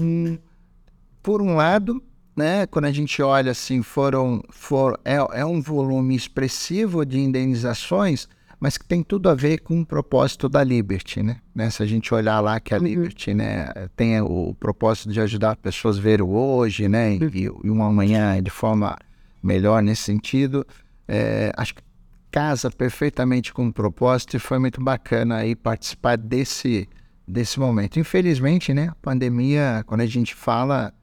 por 1.21 1.43
um 1.43 1.57
lado, 1.57 2.01
né, 2.39 2.67
quando 2.67 2.85
a 2.85 2.93
gente 2.93 3.21
olha 3.21 3.51
assim, 3.51 3.83
foram, 3.83 4.43
for, 4.49 4.99
é, 5.05 5.17
é 5.41 5.45
um 5.45 5.61
volume 5.61 6.15
expressivo 6.15 7.05
de 7.05 7.19
indenizações, 7.19 8.29
mas 8.61 8.79
que 8.79 8.85
tem 8.85 9.03
tudo 9.03 9.29
a 9.29 9.35
ver 9.35 9.59
com 9.59 9.81
o 9.81 9.87
propósito 9.87 10.49
da 10.49 10.63
Liberty, 10.65 11.23
né? 11.23 11.37
né? 11.55 11.69
Se 11.69 11.83
a 11.83 11.87
gente 11.87 12.15
olhar 12.15 12.41
lá 12.41 12.59
que 12.59 12.75
a 12.75 12.79
uhum. 12.79 12.85
Liberty, 12.85 13.35
né, 13.35 13.69
tem 13.97 14.21
o 14.21 14.55
propósito 14.59 15.13
de 15.13 15.21
ajudar 15.21 15.57
pessoas 15.57 15.99
a 15.99 16.01
ver 16.01 16.23
o 16.23 16.31
hoje, 16.31 16.89
né, 16.89 17.17
e, 17.17 17.49
uhum. 17.49 17.61
e 17.65 17.71
um 17.71 17.83
amanhã 17.83 18.43
de 18.43 18.51
forma 18.51 18.97
melhor 19.43 19.83
nesse 19.83 20.03
sentido, 20.03 20.67
é, 21.07 21.53
acho 21.57 21.75
que 21.75 21.83
casa 22.31 22.71
perfeitamente 22.71 23.53
com 23.53 23.67
o 23.67 23.73
propósito 23.73 24.37
e 24.37 24.39
foi 24.39 24.59
muito 24.59 24.83
bacana 24.83 25.37
aí 25.37 25.57
participar 25.57 26.17
desse 26.17 26.89
desse 27.27 27.61
momento. 27.61 28.01
Infelizmente, 28.01 28.73
né, 28.73 28.89
a 28.89 28.95
pandemia, 28.95 29.85
quando 29.87 30.01
a 30.01 30.07
gente 30.07 30.35
fala, 30.35 30.95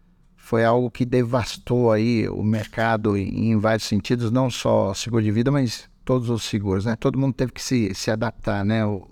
foi 0.46 0.64
algo 0.64 0.92
que 0.92 1.04
devastou 1.04 1.92
aí 1.92 2.30
o 2.30 2.44
mercado 2.44 3.18
em, 3.18 3.58
vários 3.58 3.86
sentidos, 3.86 4.30
não 4.30 4.48
só 4.48 4.94
seguro 4.94 5.24
de 5.24 5.32
vida, 5.32 5.50
mas 5.50 5.90
todos 6.06 6.30
os 6.30 6.44
seguros, 6.44 6.86
né? 6.86 6.96
Todo 6.96 7.18
mundo 7.18 7.34
teve 7.34 7.52
que 7.52 7.64
se, 7.64 7.96
se 7.96 8.12
adaptar, 8.12 8.64
né? 8.64 8.86
O... 8.86 9.08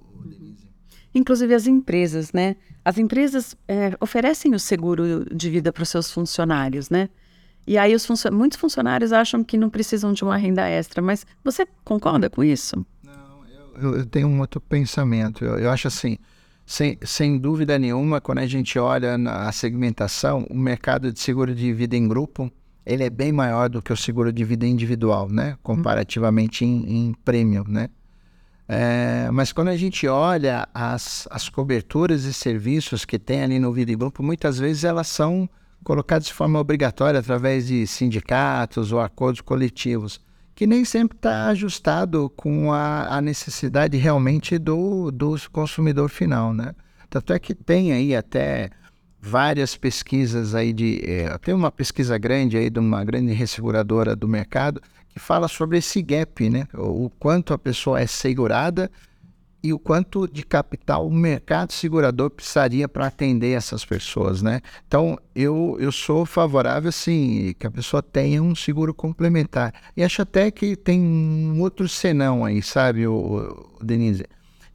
Inclusive 1.12 1.56
as 1.56 1.66
empresas, 1.66 2.32
né? 2.32 2.56
As 2.86 3.00
empresas 3.00 3.58
é, 3.68 3.98
oferecem 4.00 4.54
o 4.54 4.60
seguro 4.60 5.26
de 5.36 5.50
vida 5.50 5.74
para 5.74 5.82
os 5.82 5.90
seus 5.90 6.12
funcionários, 6.12 6.92
né? 6.92 7.10
E 7.66 7.80
aí 7.80 7.96
os 7.96 8.08
muitos 8.32 8.60
funcionários 8.60 9.12
acham 9.12 9.44
que 9.44 9.58
não 9.58 9.72
precisam 9.72 10.14
de 10.14 10.24
uma 10.24 10.38
renda 10.38 10.70
extra, 10.70 11.02
mas 11.02 11.26
você 11.44 11.66
concorda 11.84 12.30
com 12.30 12.44
isso? 12.44 12.86
Não, 13.04 13.44
eu, 13.82 13.98
eu 13.98 14.06
tenho 14.06 14.28
um 14.28 14.40
outro 14.40 14.62
pensamento. 14.62 15.44
Eu, 15.44 15.58
eu 15.58 15.72
acho 15.72 15.88
assim, 15.88 16.20
sem, 16.66 16.98
sem 17.04 17.38
dúvida 17.38 17.78
nenhuma, 17.78 18.22
quando 18.22 18.40
a 18.40 18.48
gente 18.48 18.78
olha 18.80 19.18
na 19.18 19.52
segmentação, 19.52 20.46
o 20.50 20.56
mercado 20.56 21.12
de 21.12 21.20
seguro 21.20 21.54
de 21.54 21.74
vida 21.74 21.96
em 21.96 22.08
grupo 22.08 22.52
ele 22.86 23.04
é 23.04 23.10
bem 23.10 23.32
maior 23.32 23.70
do 23.70 23.82
que 23.82 23.94
o 23.94 23.98
seguro 23.98 24.32
de 24.32 24.44
vida 24.44 24.66
individual, 24.66 25.30
né? 25.30 25.58
Comparativamente 25.64 26.66
em, 26.66 27.08
em 27.08 27.14
prêmio, 27.14 27.66
né? 27.68 27.90
É, 28.68 29.30
mas 29.32 29.52
quando 29.52 29.70
a 29.70 29.78
gente 29.78 30.08
olha 30.08 30.68
as, 30.74 31.28
as 31.30 31.50
coberturas 31.50 32.24
e 32.24 32.34
serviços 32.34 33.06
que 33.06 33.20
tem 33.20 33.44
ali 33.44 33.60
no 33.60 33.74
Vida 33.74 33.92
em 33.92 33.98
Grupo, 33.98 34.24
muitas 34.24 34.58
vezes 34.58 34.84
elas 34.84 35.08
são 35.08 35.50
colocadas 35.84 36.28
de 36.28 36.34
forma 36.34 36.60
obrigatória 36.60 37.20
através 37.20 37.68
de 37.68 37.86
sindicatos 37.86 38.92
ou 38.92 39.02
acordos 39.02 39.42
coletivos, 39.42 40.20
que 40.56 40.68
nem 40.68 40.86
sempre 40.86 41.18
está 41.18 41.48
ajustado 41.48 42.30
com 42.36 42.72
a, 42.72 43.18
a 43.18 43.22
necessidade 43.22 43.98
realmente 43.98 44.58
do, 44.58 45.12
do 45.12 45.36
consumidor 45.52 46.10
final, 46.10 46.54
né? 46.54 46.74
Tanto 47.10 47.34
é 47.34 47.40
que 47.40 47.54
tem 47.54 47.92
aí 47.92 48.16
até 48.16 48.70
várias 49.20 49.76
pesquisas 49.76 50.54
aí 50.54 50.74
de. 50.74 51.02
É, 51.06 51.38
tem 51.40 51.54
uma 51.54 51.72
pesquisa 51.72 52.18
grande 52.18 52.58
aí 52.58 52.70
de 52.70 52.80
uma 52.80 53.04
grande 53.04 53.34
resseguradora 53.34 54.16
do 54.16 54.28
mercado 54.28 54.82
que 55.10 55.20
fala 55.20 55.48
sobre 55.48 55.78
esse 55.78 56.02
gap, 56.02 56.50
né? 56.50 56.68
O, 56.74 57.06
o 57.06 57.10
quanto 57.10 57.54
a 57.54 57.58
pessoa 57.58 58.00
é 58.00 58.08
segurada 58.08 58.92
e 59.64 59.72
o 59.72 59.80
quanto 59.80 60.28
de 60.28 60.44
capital 60.44 61.08
o 61.08 61.12
mercado 61.12 61.72
segurador 61.72 62.30
precisaria 62.30 62.88
para 62.90 63.08
atender 63.08 63.54
essas 63.54 63.86
pessoas, 63.86 64.42
né? 64.42 64.60
Então, 64.86 65.18
eu, 65.34 65.78
eu 65.80 65.92
sou 65.92 66.26
favorável, 66.26 66.92
sim, 66.92 67.56
que 67.58 67.66
a 67.66 67.72
pessoa 67.72 68.04
tenha 68.04 68.44
um 68.44 68.54
seguro 68.54 68.94
complementar. 68.94 69.74
E 69.96 70.04
acho 70.04 70.22
até 70.22 70.52
que 70.52 70.76
tem 70.76 71.00
um 71.00 71.62
outro 71.62 71.88
senão 71.88 72.44
aí, 72.44 72.62
sabe, 72.62 73.08
o, 73.08 73.70
o 73.80 73.84
Denise? 73.84 74.26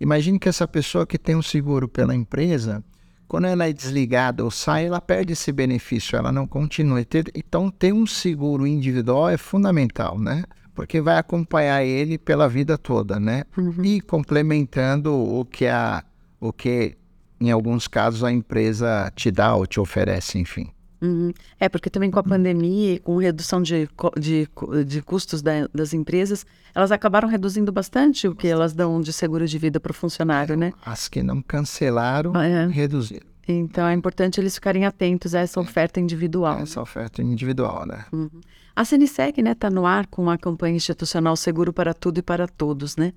Imagine 0.00 0.38
que 0.38 0.48
essa 0.48 0.66
pessoa 0.66 1.06
que 1.06 1.18
tem 1.18 1.36
um 1.36 1.42
seguro 1.42 1.86
pela 1.86 2.14
empresa, 2.14 2.82
quando 3.26 3.46
ela 3.46 3.68
é 3.68 3.72
desligada 3.72 4.42
ou 4.42 4.50
sai, 4.50 4.86
ela 4.86 5.02
perde 5.02 5.34
esse 5.34 5.52
benefício, 5.52 6.16
ela 6.16 6.32
não 6.32 6.46
continua. 6.46 7.04
Então, 7.34 7.70
ter 7.70 7.92
um 7.92 8.06
seguro 8.06 8.66
individual 8.66 9.28
é 9.28 9.36
fundamental, 9.36 10.18
né? 10.18 10.44
Porque 10.78 11.00
vai 11.00 11.18
acompanhar 11.18 11.82
ele 11.82 12.16
pela 12.16 12.48
vida 12.48 12.78
toda, 12.78 13.18
né? 13.18 13.42
Uhum. 13.56 13.84
E 13.84 14.00
complementando 14.00 15.12
o 15.12 15.44
que 15.44 15.66
a, 15.66 16.04
o 16.40 16.52
que 16.52 16.96
em 17.40 17.50
alguns 17.50 17.88
casos 17.88 18.22
a 18.22 18.30
empresa 18.30 19.12
te 19.16 19.28
dá 19.32 19.56
ou 19.56 19.66
te 19.66 19.80
oferece, 19.80 20.38
enfim. 20.38 20.70
Uhum. 21.02 21.32
É, 21.58 21.68
porque 21.68 21.90
também 21.90 22.12
com 22.12 22.20
a 22.20 22.22
pandemia, 22.22 23.00
com 23.00 23.16
redução 23.16 23.60
de, 23.60 23.88
de, 24.16 24.48
de 24.86 25.02
custos 25.02 25.42
da, 25.42 25.68
das 25.74 25.92
empresas, 25.92 26.46
elas 26.72 26.92
acabaram 26.92 27.28
reduzindo 27.28 27.72
bastante 27.72 28.28
o 28.28 28.34
que 28.34 28.46
elas 28.46 28.72
dão 28.72 29.00
de 29.00 29.12
seguro 29.12 29.48
de 29.48 29.58
vida 29.58 29.80
para 29.80 29.90
o 29.90 29.94
funcionário, 29.94 30.56
né? 30.56 30.72
As 30.86 31.08
que 31.08 31.24
não 31.24 31.42
cancelaram, 31.42 32.32
ah, 32.36 32.46
é. 32.46 32.66
reduziram. 32.68 33.27
Então 33.48 33.86
é 33.86 33.94
importante 33.94 34.38
eles 34.38 34.54
ficarem 34.54 34.84
atentos 34.84 35.34
a 35.34 35.40
essa 35.40 35.58
oferta 35.58 35.98
individual. 35.98 36.58
Essa 36.58 36.82
oferta 36.82 37.22
individual, 37.22 37.86
né? 37.86 38.04
Uhum. 38.12 38.28
A 38.76 38.84
CNSEC, 38.84 39.42
né, 39.42 39.52
está 39.52 39.70
no 39.70 39.86
ar 39.86 40.06
com 40.06 40.28
a 40.28 40.36
campanha 40.36 40.76
institucional 40.76 41.34
Seguro 41.34 41.72
para 41.72 41.94
Tudo 41.94 42.18
e 42.18 42.22
para 42.22 42.46
Todos, 42.46 42.96
né? 42.96 43.12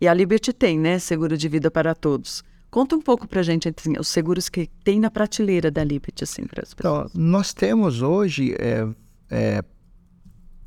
E 0.00 0.08
a 0.08 0.14
Liberty 0.14 0.52
tem, 0.52 0.78
né, 0.78 0.98
Seguro 0.98 1.36
de 1.36 1.48
Vida 1.48 1.70
para 1.70 1.94
Todos. 1.94 2.42
Conta 2.70 2.96
um 2.96 3.00
pouco 3.00 3.28
para 3.28 3.40
a 3.40 3.42
gente 3.42 3.68
assim, 3.68 3.92
os 3.98 4.08
seguros 4.08 4.48
que 4.48 4.68
tem 4.82 4.98
na 4.98 5.10
prateleira 5.10 5.70
da 5.70 5.84
Liberty, 5.84 6.24
assim, 6.24 6.44
para 6.44 6.62
as 6.62 6.74
pessoas. 6.74 7.10
Então, 7.10 7.22
nós 7.22 7.54
temos 7.54 8.02
hoje 8.02 8.54
é, 8.58 8.86
é, 9.30 9.64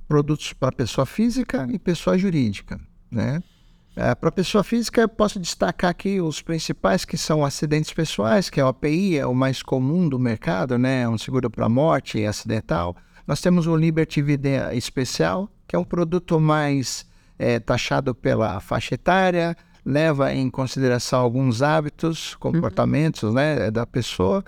produtos 0.08 0.54
para 0.54 0.72
pessoa 0.72 1.06
física 1.06 1.68
e 1.72 1.78
pessoa 1.78 2.18
jurídica, 2.18 2.80
né? 3.12 3.44
É, 3.96 4.16
para 4.16 4.32
pessoa 4.32 4.64
física, 4.64 5.02
eu 5.02 5.10
posso 5.10 5.40
destacar 5.40 5.92
aqui 5.92 6.22
os 6.22 6.42
principais, 6.42 7.04
que 7.04 7.18
são 7.18 7.44
acidentes 7.44 7.92
pessoais, 7.92 8.50
que 8.50 8.60
é 8.60 8.64
o 8.64 8.68
API, 8.68 9.18
é 9.18 9.26
o 9.26 9.34
mais 9.34 9.62
comum 9.62 10.08
do 10.08 10.18
mercado, 10.18 10.78
né? 10.78 11.08
Um 11.10 11.18
seguro 11.18 11.50
para 11.50 11.68
morte 11.68 12.26
acidental. 12.26 12.96
Nós 13.28 13.42
temos 13.42 13.68
o 13.68 13.76
Liberty 13.76 14.22
Vida 14.22 14.74
Especial, 14.74 15.50
que 15.68 15.76
é 15.76 15.80
um 15.80 15.84
produto 15.84 16.40
mais 16.40 17.06
é, 17.38 17.60
taxado 17.60 18.16
pela 18.16 18.60
faixa 18.60 18.96
etária, 18.96 19.56
leva 19.86 20.34
em 20.34 20.50
consideração 20.50 21.20
alguns 21.20 21.62
hábitos, 21.62 22.36
comportamentos 22.36 23.24
uhum. 23.24 23.34
né, 23.34 23.72
da 23.72 23.86
pessoa, 23.86 24.44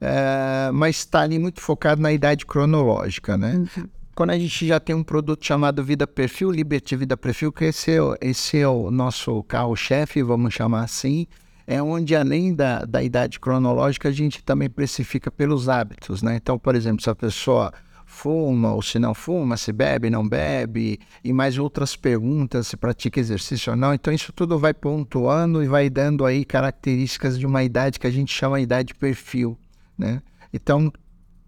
é, 0.00 0.70
mas 0.72 0.96
está 0.96 1.20
ali 1.20 1.38
muito 1.38 1.60
focado 1.60 2.00
na 2.00 2.12
idade 2.12 2.46
cronológica, 2.46 3.36
né? 3.36 3.54
Uhum. 3.76 3.88
Quando 4.18 4.30
a 4.30 4.36
gente 4.36 4.66
já 4.66 4.80
tem 4.80 4.96
um 4.96 5.04
produto 5.04 5.46
chamado 5.46 5.84
Vida 5.84 6.04
Perfil, 6.04 6.50
Liberty 6.50 6.96
Vida 6.96 7.16
Perfil, 7.16 7.52
que 7.52 7.66
esse 7.66 7.92
é, 7.92 8.00
esse 8.20 8.58
é 8.58 8.66
o 8.66 8.90
nosso 8.90 9.44
carro-chefe, 9.44 10.24
vamos 10.24 10.52
chamar 10.52 10.82
assim, 10.82 11.28
é 11.64 11.80
onde 11.80 12.16
além 12.16 12.52
da, 12.52 12.84
da 12.84 13.00
idade 13.00 13.38
cronológica, 13.38 14.08
a 14.08 14.10
gente 14.10 14.42
também 14.42 14.68
precifica 14.68 15.30
pelos 15.30 15.68
hábitos, 15.68 16.20
né? 16.20 16.34
Então, 16.34 16.58
por 16.58 16.74
exemplo, 16.74 17.00
se 17.00 17.08
a 17.08 17.14
pessoa 17.14 17.72
fuma 18.04 18.72
ou 18.72 18.82
se 18.82 18.98
não 18.98 19.14
fuma, 19.14 19.56
se 19.56 19.72
bebe, 19.72 20.10
não 20.10 20.28
bebe, 20.28 20.98
e 21.22 21.32
mais 21.32 21.56
outras 21.56 21.94
perguntas, 21.94 22.66
se 22.66 22.76
pratica 22.76 23.20
exercício 23.20 23.70
ou 23.70 23.76
não. 23.76 23.94
Então 23.94 24.12
isso 24.12 24.32
tudo 24.32 24.58
vai 24.58 24.74
pontuando 24.74 25.62
e 25.62 25.68
vai 25.68 25.88
dando 25.88 26.26
aí 26.26 26.44
características 26.44 27.38
de 27.38 27.46
uma 27.46 27.62
idade 27.62 28.00
que 28.00 28.06
a 28.08 28.10
gente 28.10 28.34
chama 28.34 28.56
de 28.56 28.64
idade 28.64 28.94
perfil, 28.96 29.56
né? 29.96 30.20
Então 30.52 30.92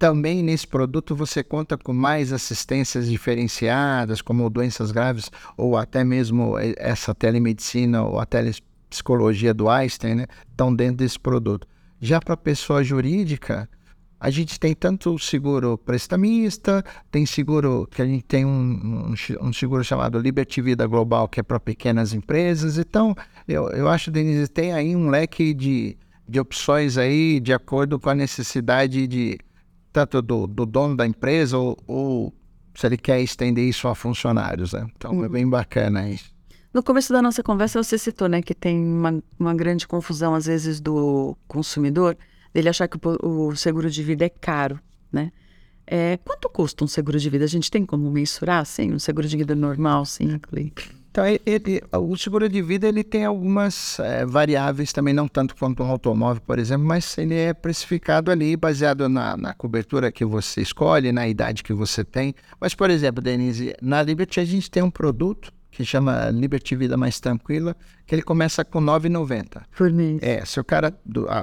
também 0.01 0.43
nesse 0.43 0.67
produto 0.67 1.15
você 1.15 1.45
conta 1.45 1.77
com 1.77 1.93
mais 1.93 2.33
assistências 2.33 3.07
diferenciadas, 3.07 4.23
como 4.23 4.49
doenças 4.49 4.91
graves 4.91 5.31
ou 5.59 5.77
até 5.77 6.03
mesmo 6.03 6.55
essa 6.79 7.15
telemedicina 7.15 8.03
ou 8.03 8.19
a 8.19 8.25
telepsicologia 8.25 9.53
do 9.53 9.69
Einstein, 9.69 10.15
né? 10.15 10.27
Estão 10.51 10.75
dentro 10.75 10.97
desse 10.97 11.21
produto. 11.21 11.69
Já 12.01 12.19
para 12.19 12.35
pessoa 12.35 12.83
jurídica, 12.83 13.69
a 14.19 14.31
gente 14.31 14.59
tem 14.59 14.75
tanto 14.75 15.19
seguro 15.19 15.77
prestamista, 15.77 16.83
tem 17.11 17.27
seguro 17.27 17.87
que 17.91 18.01
a 18.01 18.07
gente 18.07 18.25
tem 18.25 18.47
um, 18.47 19.13
um, 19.13 19.49
um 19.49 19.53
seguro 19.53 19.85
chamado 19.85 20.19
Liberty 20.19 20.63
Vida 20.63 20.87
Global, 20.87 21.29
que 21.29 21.41
é 21.41 21.43
para 21.43 21.61
pequenas 21.61 22.15
empresas. 22.15 22.79
Então, 22.79 23.15
eu, 23.47 23.69
eu 23.69 23.87
acho, 23.87 24.11
Denise, 24.11 24.49
tem 24.49 24.73
aí 24.73 24.97
um 24.97 25.11
leque 25.11 25.53
de, 25.53 25.95
de 26.27 26.41
opções 26.41 26.97
aí 26.97 27.39
de 27.39 27.53
acordo 27.53 28.01
com 28.01 28.09
a 28.09 28.15
necessidade 28.15 29.07
de 29.07 29.39
tanto 29.93 30.23
do, 30.23 30.47
do 30.47 30.67
dono 30.67 30.97
da 30.97 31.07
empresa 31.07 31.59
ou, 31.59 31.77
ou, 31.87 32.35
se 32.75 32.87
ele 32.87 32.97
quer 32.97 33.21
estender 33.21 33.65
isso 33.65 33.89
a 33.89 33.95
funcionários. 33.95 34.73
Né? 34.73 34.87
Então, 34.97 35.13
é 35.13 35.17
uhum. 35.17 35.25
é 35.25 35.29
bem 35.29 35.49
bacana 35.49 36.09
isso. 36.09 36.33
No 36.73 36.83
começo 36.83 37.13
da 37.13 37.21
nossa 37.21 37.43
conversa, 37.43 37.83
você 37.83 37.99
citou 37.99 38.29
né, 38.29 38.41
que 38.43 38.55
tem 38.55 38.79
uma, 38.79 39.23
uma 39.39 39.55
grande 39.55 39.89
confusão, 39.89 40.35
às 40.35 40.47
vezes, 40.47 40.81
do 40.81 41.37
consumidor 41.49 42.17
dele 42.55 42.69
achar 42.69 42.87
que 42.87 42.97
o, 42.97 43.49
o 43.49 43.57
seguro 43.57 43.91
de 43.91 44.03
vida 44.03 44.25
é 44.25 44.29
caro, 44.29 44.79
né? 45.13 45.33
É, 45.87 46.19
quanto 46.19 46.49
custa 46.49 46.85
um 46.85 46.87
seguro 46.87 47.19
de 47.19 47.29
vida? 47.29 47.45
A 47.45 47.49
gente 47.49 47.69
tem 47.69 47.85
como 47.85 48.09
mensurar, 48.09 48.61
assim, 48.61 48.93
um 48.93 48.99
seguro 49.01 49.27
de 49.27 49.37
vida 49.37 49.57
normal, 49.57 50.05
simples? 50.05 50.73
Então, 51.11 51.25
ele, 51.27 51.83
o 51.93 52.17
seguro 52.17 52.49
de 52.49 52.63
vida 52.63 52.87
ele 52.87 53.03
tem 53.03 53.25
algumas 53.25 53.99
é, 53.99 54.25
variáveis 54.25 54.93
também, 54.93 55.13
não 55.13 55.27
tanto 55.27 55.57
quanto 55.57 55.83
um 55.83 55.87
automóvel, 55.87 56.41
por 56.47 56.57
exemplo, 56.57 56.87
mas 56.87 57.19
ele 57.19 57.35
é 57.35 57.53
precificado 57.53 58.31
ali 58.31 58.57
baseado 58.57 59.09
na, 59.09 59.37
na, 59.37 59.53
cobertura 59.53 60.13
que 60.13 60.25
você 60.25 60.63
escolhe, 60.63 61.11
na 61.11 61.27
idade 61.27 61.65
que 61.65 61.73
você 61.73 62.05
tem. 62.05 62.33
Mas, 62.61 62.77
por 62.77 62.91
exemplo, 62.91 63.21
Denise, 63.21 63.75
na 63.83 64.01
Liberty 64.03 64.39
a 64.39 64.45
gente 64.45 64.71
tem 64.71 64.85
um 64.85 64.91
produto 64.91 65.53
que 65.71 65.85
chama 65.85 66.31
Liberty 66.31 66.77
Vida 66.77 66.97
Mais 66.97 67.19
Tranquila, 67.19 67.77
que 68.07 68.15
ele 68.15 68.23
começa 68.23 68.65
com 68.65 68.79
R$ 68.79 68.87
9,90. 68.87 69.63
Por 69.77 69.93
mês. 69.93 70.19
É, 70.23 70.45
se 70.45 70.61
o 70.61 70.65
cara, 70.65 70.95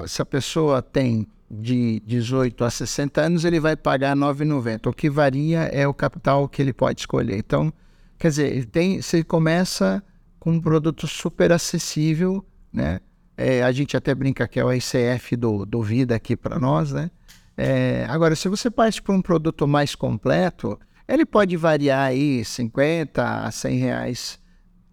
se 0.06 0.22
a 0.22 0.26
pessoa 0.26 0.80
tem 0.80 1.26
de 1.50 2.00
18 2.06 2.64
a 2.64 2.70
60 2.70 3.20
anos, 3.20 3.44
ele 3.44 3.60
vai 3.60 3.76
pagar 3.76 4.16
R$ 4.16 4.22
9,90. 4.22 4.86
O 4.86 4.92
que 4.92 5.10
varia 5.10 5.60
é 5.64 5.86
o 5.86 5.92
capital 5.92 6.48
que 6.48 6.62
ele 6.62 6.72
pode 6.72 7.00
escolher. 7.00 7.36
Então, 7.36 7.72
quer 8.18 8.28
dizer, 8.28 8.66
tem, 8.66 9.00
você 9.00 9.22
começa 9.22 10.02
com 10.38 10.52
um 10.52 10.60
produto 10.60 11.06
super 11.06 11.52
acessível, 11.52 12.44
né? 12.72 13.00
É, 13.36 13.62
a 13.62 13.70
gente 13.70 13.96
até 13.96 14.14
brinca 14.14 14.48
que 14.48 14.58
é 14.58 14.64
o 14.64 14.72
ICF 14.72 15.36
do, 15.36 15.64
do 15.64 15.80
Vida 15.80 16.16
aqui 16.16 16.36
para 16.36 16.58
nós, 16.58 16.92
né? 16.92 17.10
É, 17.56 18.06
agora, 18.08 18.36
se 18.36 18.48
você 18.48 18.70
parte 18.70 19.00
para 19.00 19.14
um 19.14 19.22
produto 19.22 19.66
mais 19.66 19.94
completo, 19.94 20.78
ele 21.08 21.24
pode 21.24 21.56
variar 21.56 22.06
aí 22.06 22.44
50 22.44 23.44
a 23.44 23.50
100 23.50 23.78
reais 23.78 24.38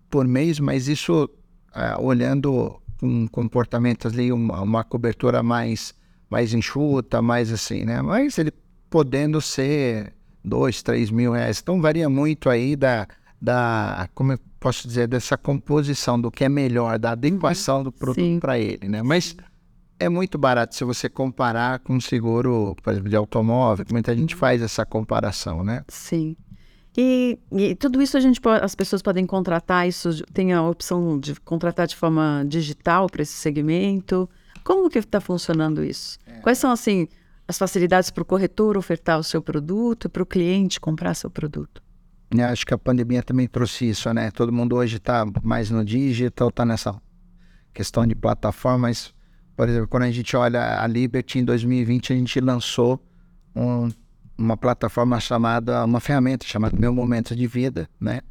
por 0.09 0.27
mês, 0.27 0.59
mas 0.59 0.87
isso 0.87 1.29
é, 1.75 1.95
olhando 1.99 2.81
com 2.99 3.27
comportamentos 3.27 4.13
ali, 4.13 4.31
uma, 4.31 4.61
uma 4.61 4.83
cobertura 4.83 5.43
mais, 5.43 5.93
mais 6.29 6.53
enxuta, 6.53 7.21
mais 7.21 7.51
assim, 7.51 7.83
né? 7.83 8.01
Mas 8.01 8.37
ele 8.37 8.51
podendo 8.89 9.41
ser 9.41 10.14
dois, 10.45 10.81
três 10.83 11.09
mil 11.09 11.33
reais. 11.33 11.59
Então 11.61 11.81
varia 11.81 12.09
muito 12.09 12.49
aí 12.49 12.75
da, 12.75 13.07
da 13.41 14.07
como 14.13 14.33
eu 14.33 14.39
posso 14.59 14.87
dizer, 14.87 15.07
dessa 15.07 15.37
composição 15.37 16.19
do 16.19 16.31
que 16.31 16.43
é 16.43 16.49
melhor, 16.49 16.97
da 16.97 17.11
adequação 17.11 17.83
do 17.83 17.91
produto 17.91 18.39
para 18.39 18.57
ele, 18.57 18.87
né? 18.87 19.03
Mas 19.03 19.35
é 19.99 20.09
muito 20.09 20.37
barato 20.37 20.75
se 20.75 20.83
você 20.83 21.07
comparar 21.07 21.79
com 21.79 21.99
seguro, 21.99 22.75
por 22.81 22.91
exemplo, 22.91 23.09
de 23.09 23.15
automóvel. 23.15 23.85
Muita 23.91 24.15
gente 24.15 24.35
faz 24.35 24.61
essa 24.61 24.85
comparação, 24.85 25.63
né? 25.63 25.83
Sim. 25.87 26.35
E, 26.97 27.37
e, 27.51 27.75
tudo 27.75 28.01
isso 28.01 28.15
a 28.15 28.19
gente 28.19 28.39
as 28.61 28.73
pessoas 28.73 29.01
podem 29.01 29.25
contratar 29.25 29.87
isso, 29.87 30.23
tem 30.33 30.53
a 30.53 30.63
opção 30.63 31.19
de 31.19 31.35
contratar 31.41 31.87
de 31.87 31.95
forma 31.95 32.45
digital 32.47 33.07
para 33.09 33.21
esse 33.21 33.33
segmento. 33.33 34.29
Como 34.63 34.89
que 34.89 34.97
está 34.97 35.19
funcionando 35.19 35.83
isso? 35.83 36.17
É. 36.25 36.39
Quais 36.39 36.57
são 36.57 36.71
assim 36.71 37.07
as 37.47 37.57
facilidades 37.57 38.09
para 38.09 38.23
o 38.23 38.25
corretor 38.25 38.77
ofertar 38.77 39.19
o 39.19 39.23
seu 39.23 39.41
produto 39.41 40.09
para 40.09 40.23
o 40.23 40.25
cliente 40.25 40.79
comprar 40.79 41.13
seu 41.13 41.29
produto? 41.29 41.81
Eu 42.31 42.45
acho 42.45 42.65
que 42.65 42.73
a 42.73 42.77
pandemia 42.77 43.21
também 43.21 43.47
trouxe 43.47 43.87
isso, 43.89 44.11
né? 44.13 44.31
Todo 44.31 44.51
mundo 44.51 44.75
hoje 44.75 44.97
está 44.97 45.25
mais 45.43 45.69
no 45.69 45.85
digital, 45.85 46.49
está 46.49 46.65
nessa 46.65 46.99
questão 47.73 48.05
de 48.05 48.15
plataformas. 48.15 49.13
Por 49.55 49.69
exemplo, 49.69 49.87
quando 49.87 50.03
a 50.03 50.11
gente 50.11 50.35
olha 50.35 50.81
a 50.81 50.87
Liberty 50.87 51.39
em 51.39 51.45
2020, 51.45 52.13
a 52.13 52.15
gente 52.15 52.39
lançou 52.39 52.99
um, 53.55 53.89
uma 54.37 54.57
plataforma 54.57 55.19
chamada, 55.19 55.85
uma 55.85 55.99
ferramenta 55.99 56.45
chamada 56.45 56.77
Meu 56.77 56.93
Momento 56.93 57.35
de 57.35 57.47
Vida, 57.47 57.87
né? 57.99 58.21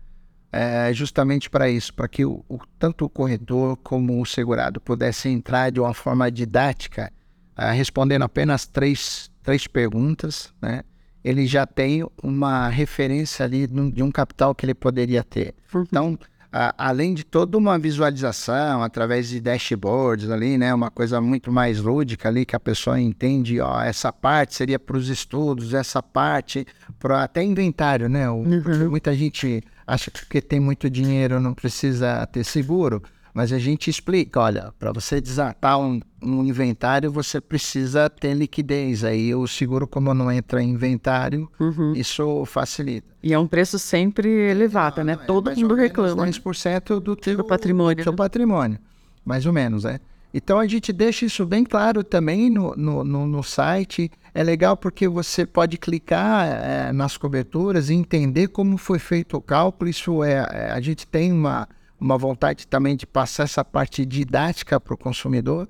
É 0.52 0.92
justamente 0.92 1.50
para 1.50 1.68
isso, 1.68 1.92
para 1.92 2.06
que 2.06 2.24
o, 2.24 2.44
o, 2.48 2.58
tanto 2.78 3.04
o 3.04 3.08
corretor 3.08 3.76
como 3.78 4.20
o 4.20 4.26
segurado 4.26 4.80
pudessem 4.80 5.34
entrar 5.34 5.70
de 5.70 5.80
uma 5.80 5.92
forma 5.92 6.30
didática 6.30 7.12
uh, 7.58 7.72
respondendo 7.74 8.22
apenas 8.22 8.66
três, 8.66 9.30
três 9.42 9.66
perguntas, 9.66 10.52
né? 10.60 10.82
ele 11.24 11.46
já 11.46 11.66
tem 11.66 12.06
uma 12.22 12.68
referência 12.68 13.44
ali 13.44 13.66
de 13.66 14.02
um 14.02 14.10
capital 14.10 14.54
que 14.54 14.66
ele 14.66 14.74
poderia 14.74 15.24
ter. 15.24 15.54
Então, 15.74 16.18
a, 16.52 16.72
além 16.76 17.14
de 17.14 17.24
toda 17.24 17.56
uma 17.56 17.78
visualização 17.78 18.82
através 18.82 19.30
de 19.30 19.40
dashboards 19.40 20.30
ali, 20.30 20.58
né, 20.58 20.72
uma 20.72 20.90
coisa 20.90 21.20
muito 21.20 21.50
mais 21.50 21.80
lúdica 21.80 22.28
ali 22.28 22.44
que 22.44 22.54
a 22.54 22.60
pessoa 22.60 23.00
entende, 23.00 23.58
ó, 23.58 23.80
essa 23.80 24.12
parte 24.12 24.54
seria 24.54 24.78
para 24.78 24.96
os 24.96 25.08
estudos, 25.08 25.72
essa 25.72 26.02
parte 26.02 26.66
para 26.98 27.24
até 27.24 27.42
inventário, 27.42 28.08
né? 28.08 28.30
O, 28.30 28.36
uhum. 28.36 28.90
Muita 28.90 29.14
gente 29.14 29.62
acha 29.86 30.10
que 30.10 30.20
porque 30.20 30.40
tem 30.40 30.60
muito 30.60 30.88
dinheiro 30.88 31.40
não 31.40 31.54
precisa 31.54 32.24
ter 32.26 32.44
seguro. 32.44 33.02
Mas 33.34 33.52
a 33.52 33.58
gente 33.58 33.90
explica, 33.90 34.38
olha, 34.38 34.72
para 34.78 34.92
você 34.92 35.20
desatar 35.20 35.80
um, 35.80 36.00
um, 36.22 36.44
inventário, 36.44 37.10
você 37.10 37.40
precisa 37.40 38.08
ter 38.08 38.32
liquidez. 38.32 39.02
Aí 39.02 39.34
o 39.34 39.44
seguro, 39.48 39.88
como 39.88 40.14
não 40.14 40.30
entra 40.30 40.62
em 40.62 40.70
inventário, 40.70 41.50
uhum. 41.58 41.92
isso 41.96 42.44
facilita. 42.46 43.08
E 43.20 43.34
é 43.34 43.38
um 43.38 43.48
preço 43.48 43.76
sempre 43.76 44.28
elevado, 44.28 45.02
né? 45.02 45.14
É, 45.14 45.16
Todo 45.16 45.50
mundo 45.56 45.74
reclama. 45.74 46.24
10% 46.24 47.00
do 47.00 47.16
teu 47.16 47.38
do 47.38 47.44
patrimônio. 47.44 47.96
Do 47.96 48.02
seu 48.04 48.12
né? 48.12 48.16
patrimônio, 48.16 48.78
mais 49.24 49.44
ou 49.46 49.52
menos, 49.52 49.82
né? 49.82 49.98
Então 50.32 50.58
a 50.60 50.66
gente 50.68 50.92
deixa 50.92 51.24
isso 51.24 51.44
bem 51.44 51.64
claro 51.64 52.04
também 52.04 52.48
no, 52.48 52.72
no, 52.76 53.02
no, 53.02 53.26
no 53.26 53.42
site. 53.42 54.12
É 54.32 54.44
legal 54.44 54.76
porque 54.76 55.08
você 55.08 55.44
pode 55.44 55.76
clicar 55.76 56.46
é, 56.46 56.92
nas 56.92 57.16
coberturas 57.16 57.90
e 57.90 57.94
entender 57.94 58.48
como 58.48 58.76
foi 58.76 59.00
feito 59.00 59.36
o 59.36 59.40
cálculo. 59.40 59.90
Isso 59.90 60.22
é, 60.22 60.34
é 60.52 60.70
a 60.72 60.80
gente 60.80 61.04
tem 61.06 61.32
uma 61.32 61.68
uma 62.04 62.18
vontade 62.18 62.66
também 62.66 62.94
de 62.94 63.06
passar 63.06 63.44
essa 63.44 63.64
parte 63.64 64.04
didática 64.04 64.78
para 64.78 64.92
o 64.92 64.98
consumidor. 64.98 65.66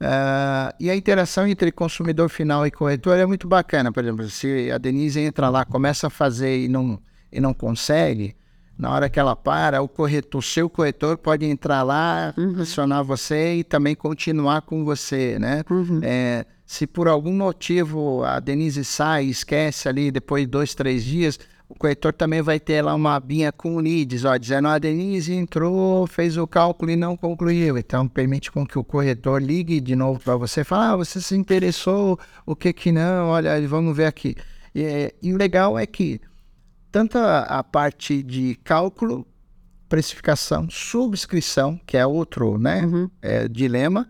Uh, 0.00 0.70
e 0.78 0.90
a 0.90 0.94
interação 0.94 1.46
entre 1.46 1.72
consumidor 1.72 2.28
final 2.28 2.66
e 2.66 2.70
corretor 2.70 3.16
é 3.16 3.24
muito 3.24 3.48
bacana. 3.48 3.90
Por 3.90 4.04
exemplo, 4.04 4.28
se 4.28 4.70
a 4.70 4.76
Denise 4.76 5.18
entra 5.18 5.48
lá, 5.48 5.64
começa 5.64 6.06
a 6.06 6.10
fazer 6.10 6.64
e 6.64 6.68
não, 6.68 7.00
e 7.32 7.40
não 7.40 7.54
consegue, 7.54 8.36
na 8.78 8.92
hora 8.92 9.08
que 9.08 9.18
ela 9.18 9.34
para, 9.34 9.80
o 9.80 9.88
corretor, 9.88 10.44
seu 10.44 10.68
corretor 10.68 11.16
pode 11.16 11.46
entrar 11.46 11.82
lá, 11.82 12.34
uhum. 12.36 12.60
acionar 12.60 13.02
você 13.02 13.54
e 13.56 13.64
também 13.64 13.96
continuar 13.96 14.60
com 14.62 14.84
você, 14.84 15.38
né? 15.38 15.64
Uhum. 15.70 16.00
É, 16.02 16.44
se 16.66 16.86
por 16.86 17.08
algum 17.08 17.32
motivo 17.32 18.22
a 18.24 18.38
Denise 18.38 18.84
sai, 18.84 19.24
esquece 19.24 19.88
ali 19.88 20.10
depois 20.10 20.44
de 20.44 20.50
dois, 20.50 20.74
três 20.74 21.02
dias, 21.02 21.40
o 21.68 21.74
corretor 21.74 22.14
também 22.14 22.40
vai 22.40 22.58
ter 22.58 22.80
lá 22.80 22.94
uma 22.94 23.14
abinha 23.14 23.52
com 23.52 23.78
leads, 23.78 24.24
ó, 24.24 24.36
dizendo, 24.36 24.68
a 24.68 24.78
Denise 24.78 25.34
entrou, 25.34 26.06
fez 26.06 26.36
o 26.38 26.46
cálculo 26.46 26.90
e 26.90 26.96
não 26.96 27.16
concluiu. 27.16 27.76
Então, 27.76 28.08
permite 28.08 28.50
com 28.50 28.66
que 28.66 28.78
o 28.78 28.84
corretor 28.84 29.42
ligue 29.42 29.78
de 29.78 29.94
novo 29.94 30.18
para 30.18 30.36
você 30.36 30.62
e 30.62 30.64
fale, 30.64 30.94
ah, 30.94 30.96
você 30.96 31.20
se 31.20 31.36
interessou, 31.36 32.18
o 32.46 32.56
que 32.56 32.72
que 32.72 32.90
não, 32.90 33.28
olha, 33.28 33.66
vamos 33.68 33.94
ver 33.94 34.06
aqui. 34.06 34.34
E, 34.74 35.14
e 35.22 35.34
o 35.34 35.36
legal 35.36 35.78
é 35.78 35.84
que 35.86 36.20
tanto 36.90 37.18
a, 37.18 37.40
a 37.40 37.62
parte 37.62 38.22
de 38.22 38.54
cálculo, 38.64 39.26
precificação, 39.90 40.70
subscrição, 40.70 41.78
que 41.86 41.98
é 41.98 42.06
outro 42.06 42.58
né, 42.58 42.82
uhum. 42.86 43.10
é, 43.20 43.46
dilema, 43.46 44.08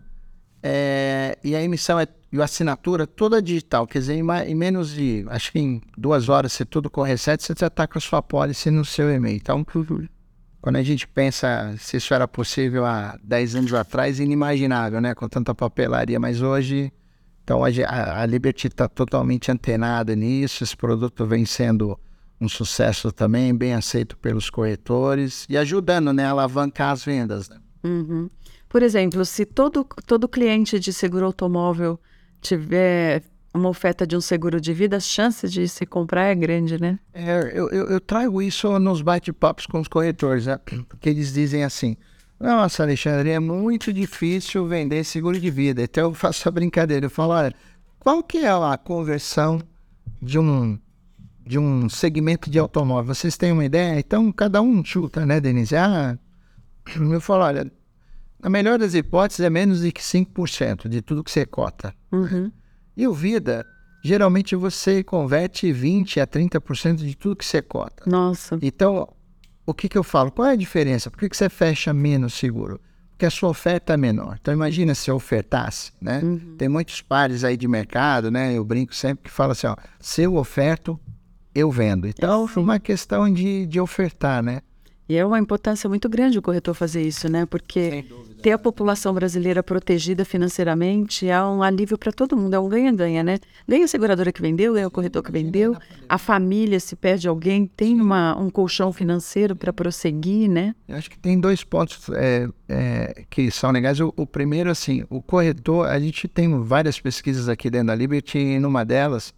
é, 0.63 1.37
e 1.43 1.57
a 1.57 1.63
emissão 1.63 1.99
é 1.99 2.07
e 2.31 2.41
a 2.41 2.45
assinatura 2.45 3.07
toda 3.07 3.41
digital, 3.41 3.87
quer 3.87 4.01
dizer, 4.01 4.15
em, 4.15 4.25
em, 4.47 4.55
menos 4.55 4.91
de, 4.91 5.25
acho 5.29 5.51
que 5.51 5.59
em 5.59 5.81
duas 5.97 6.29
horas, 6.29 6.53
se 6.53 6.65
tudo 6.65 6.91
correr 6.91 7.17
certo, 7.17 7.43
você 7.43 7.55
já 7.59 7.69
está 7.69 7.87
com 7.87 7.97
a 7.97 8.01
sua 8.01 8.23
pólice 8.23 8.71
no 8.71 8.85
seu 8.85 9.11
e-mail. 9.11 9.37
Então, 9.37 9.65
quando 10.61 10.77
a 10.77 10.83
gente 10.83 11.09
pensa 11.09 11.75
se 11.79 11.97
isso 11.97 12.13
era 12.13 12.29
possível 12.29 12.85
há 12.85 13.19
10 13.23 13.55
anos 13.55 13.75
atrás, 13.75 14.21
inimaginável, 14.21 15.01
né? 15.01 15.15
Com 15.15 15.29
tanta 15.29 15.55
papelaria, 15.55 16.21
mas 16.21 16.43
hoje, 16.43 16.93
então 17.43 17.61
hoje 17.61 17.83
a, 17.83 18.21
a 18.21 18.27
Liberty 18.27 18.67
está 18.67 18.89
totalmente 18.89 19.51
antenada 19.51 20.15
nisso, 20.15 20.63
esse 20.63 20.77
produto 20.77 21.25
vem 21.25 21.47
sendo 21.47 21.99
um 22.41 22.49
sucesso 22.49 23.11
também, 23.11 23.55
bem 23.55 23.73
aceito 23.73 24.17
pelos 24.19 24.51
corretores 24.51 25.47
e 25.49 25.57
ajudando, 25.57 26.13
né, 26.13 26.25
a 26.25 26.31
alavancar 26.31 26.93
as 26.93 27.05
vendas, 27.05 27.49
né? 27.49 27.57
Uhum. 27.83 28.29
Por 28.69 28.83
exemplo, 28.83 29.25
se 29.25 29.47
todo, 29.47 29.85
todo 30.07 30.29
cliente 30.29 30.79
de 30.79 30.93
seguro 30.93 31.25
automóvel 31.25 31.99
tiver 32.41 33.23
uma 33.53 33.69
oferta 33.69 34.07
de 34.07 34.17
um 34.17 34.21
seguro 34.21 34.61
de 34.61 34.73
vida, 34.73 34.97
a 34.97 35.01
chance 35.01 35.49
de 35.49 35.69
se 35.69 35.85
comprar 35.85 36.25
é 36.25 36.35
grande, 36.35 36.81
né? 36.81 36.99
É, 37.13 37.39
eu, 37.55 37.69
eu, 37.71 37.87
eu 37.87 38.01
trago 38.01 38.41
isso 38.41 38.79
nos 38.79 39.03
bate-papos 39.03 39.67
com 39.67 39.81
os 39.81 39.89
corretores, 39.89 40.47
né? 40.47 40.59
porque 40.89 41.09
eles 41.09 41.33
dizem 41.33 41.65
assim, 41.65 41.97
nossa, 42.39 42.85
Alexandre, 42.85 43.31
é 43.31 43.41
muito 43.41 43.93
difícil 43.93 44.67
vender 44.67 45.03
seguro 45.05 45.41
de 45.41 45.51
vida. 45.51 45.83
Então 45.83 46.05
eu 46.05 46.15
faço 46.15 46.49
a 46.49 46.53
brincadeira, 46.53 47.07
eu 47.07 47.11
falo, 47.11 47.33
olha, 47.33 47.55
qual 47.99 48.23
que 48.23 48.39
é 48.39 48.49
a 48.49 48.79
conversão 48.79 49.61
de 50.23 50.39
um 50.39 50.79
de 51.45 51.59
um 51.59 51.89
segmento 51.89 52.51
de 52.51 52.59
automóvel? 52.59 53.15
Vocês 53.15 53.37
têm 53.37 53.53
uma 53.53 53.65
ideia? 53.65 53.99
Então 53.99 54.31
cada 54.31 54.61
um 54.61 54.85
chuta, 54.85 55.25
né, 55.27 55.41
Denise? 55.41 55.75
Ah, 55.75 56.17
eu 56.97 57.21
falo, 57.21 57.45
olha, 57.45 57.73
na 58.41 58.49
melhor 58.49 58.79
das 58.79 58.95
hipóteses, 58.95 59.45
é 59.45 59.51
menos 59.51 59.81
de 59.81 59.91
que 59.91 60.01
5% 60.01 60.89
de 60.89 61.03
tudo 61.03 61.25
que 61.25 61.31
você 61.31 61.45
cota. 61.45 61.95
Uhum. 62.13 62.51
E 62.97 63.07
o 63.07 63.13
Vida, 63.13 63.67
geralmente 64.03 64.55
você 64.55 65.03
converte 65.03 65.67
20% 65.73 66.23
a 66.23 66.27
30% 66.27 66.97
de 66.97 67.17
tudo 67.17 67.37
que 67.37 67.45
você 67.45 67.61
cota. 67.61 68.05
Nossa. 68.07 68.59
Então, 68.63 69.09
o 69.67 69.75
que, 69.75 69.89
que 69.89 69.99
eu 69.99 70.05
falo? 70.05 70.31
Qual 70.31 70.49
é 70.49 70.53
a 70.53 70.57
diferença? 70.57 71.11
Por 71.11 71.19
que, 71.19 71.29
que 71.29 71.37
você 71.37 71.49
fecha 71.49 71.93
menos 71.93 72.35
seguro? 72.35 72.81
Porque 73.11 73.27
a 73.27 73.31
sua 73.31 73.49
oferta 73.49 73.95
é 73.95 73.97
menor. 73.97 74.39
Então, 74.41 74.55
imagina 74.55 74.95
se 74.95 75.11
eu 75.11 75.17
ofertasse, 75.17 75.93
né? 76.01 76.21
Uhum. 76.23 76.55
Tem 76.57 76.69
muitos 76.69 77.03
pares 77.03 77.43
aí 77.43 77.57
de 77.57 77.67
mercado, 77.67 78.31
né? 78.31 78.57
Eu 78.57 78.65
brinco 78.65 78.95
sempre 78.95 79.25
que 79.25 79.31
falo 79.31 79.53
assim, 79.53 79.67
ó, 79.67 79.77
se 79.99 80.23
eu 80.23 80.37
oferto, 80.37 80.99
eu 81.53 81.69
vendo. 81.71 82.07
Então, 82.07 82.49
é 82.57 82.59
uma 82.61 82.79
questão 82.79 83.33
de, 83.33 83.67
de 83.67 83.81
ofertar, 83.81 84.43
né? 84.43 84.61
E 85.09 85.17
é 85.17 85.25
uma 85.25 85.39
importância 85.39 85.89
muito 85.89 86.09
grande 86.09 86.39
o 86.39 86.43
corretor 86.43 86.75
fazer 86.75 87.03
isso, 87.03 87.29
né? 87.29 87.47
Porque 87.47 88.05
ter 88.41 88.53
a 88.53 88.59
população 88.59 89.13
brasileira 89.13 89.63
protegida 89.63 90.25
financeiramente 90.25 91.29
é 91.29 91.43
um 91.43 91.63
alívio 91.63 91.99
para 91.99 92.13
todo 92.13 92.37
mundo, 92.37 92.55
é 92.55 92.59
um 92.59 92.69
ganha-ganha, 92.69 93.23
né? 93.23 93.39
Ganha 93.67 93.85
a 93.85 93.89
seguradora 93.89 94.33
que 94.33 94.41
vendeu, 94.41 94.75
ganha 94.75 94.87
o 94.87 94.91
corretor 94.91 95.23
que 95.23 95.33
vendeu, 95.33 95.77
a 96.09 96.19
família, 96.19 96.79
se 96.79 96.95
perde 96.95 97.27
alguém, 97.29 97.67
tem 97.67 98.01
uma, 98.01 98.39
um 98.39 98.49
colchão 98.49 98.93
financeiro 98.93 99.57
para 99.57 99.73
prosseguir, 99.73 100.49
né? 100.49 100.75
Eu 100.87 100.97
acho 100.97 101.11
que 101.11 101.19
tem 101.19 101.39
dois 101.39 101.65
pontos 101.65 102.09
é, 102.11 102.49
é, 102.69 103.25
que 103.29 103.51
são 103.51 103.71
legais. 103.71 104.01
O, 104.01 104.13
o, 104.17 104.27
primeiro, 104.27 104.71
assim, 104.71 105.05
o 105.11 105.21
corretor, 105.21 105.89
a 105.89 105.99
gente 105.99 106.29
tem 106.29 106.63
várias 106.63 107.01
pesquisas 107.01 107.49
aqui 107.49 107.69
dentro 107.69 107.89
da 107.89 107.95
Liberty 107.95 108.39
e 108.39 108.59
numa 108.59 108.85
delas 108.85 109.35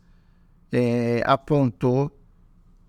é, 0.70 1.22
apontou 1.24 2.10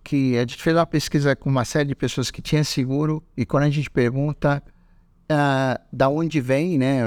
que 0.04 0.36
a 0.36 0.42
gente 0.42 0.62
fez 0.62 0.76
uma 0.76 0.86
pesquisa 0.86 1.36
com 1.36 1.50
uma 1.50 1.64
série 1.64 1.90
de 1.90 1.96
pessoas 1.96 2.32
que 2.32 2.42
tinham 2.42 2.64
seguro 2.64 3.24
e 3.38 3.46
quando 3.46 3.64
a 3.64 3.70
gente 3.70 3.90
pergunta 3.90 4.62
uh, 5.32 5.82
da 5.92 6.10
onde 6.10 6.42
vem, 6.42 6.78
né, 6.78 7.02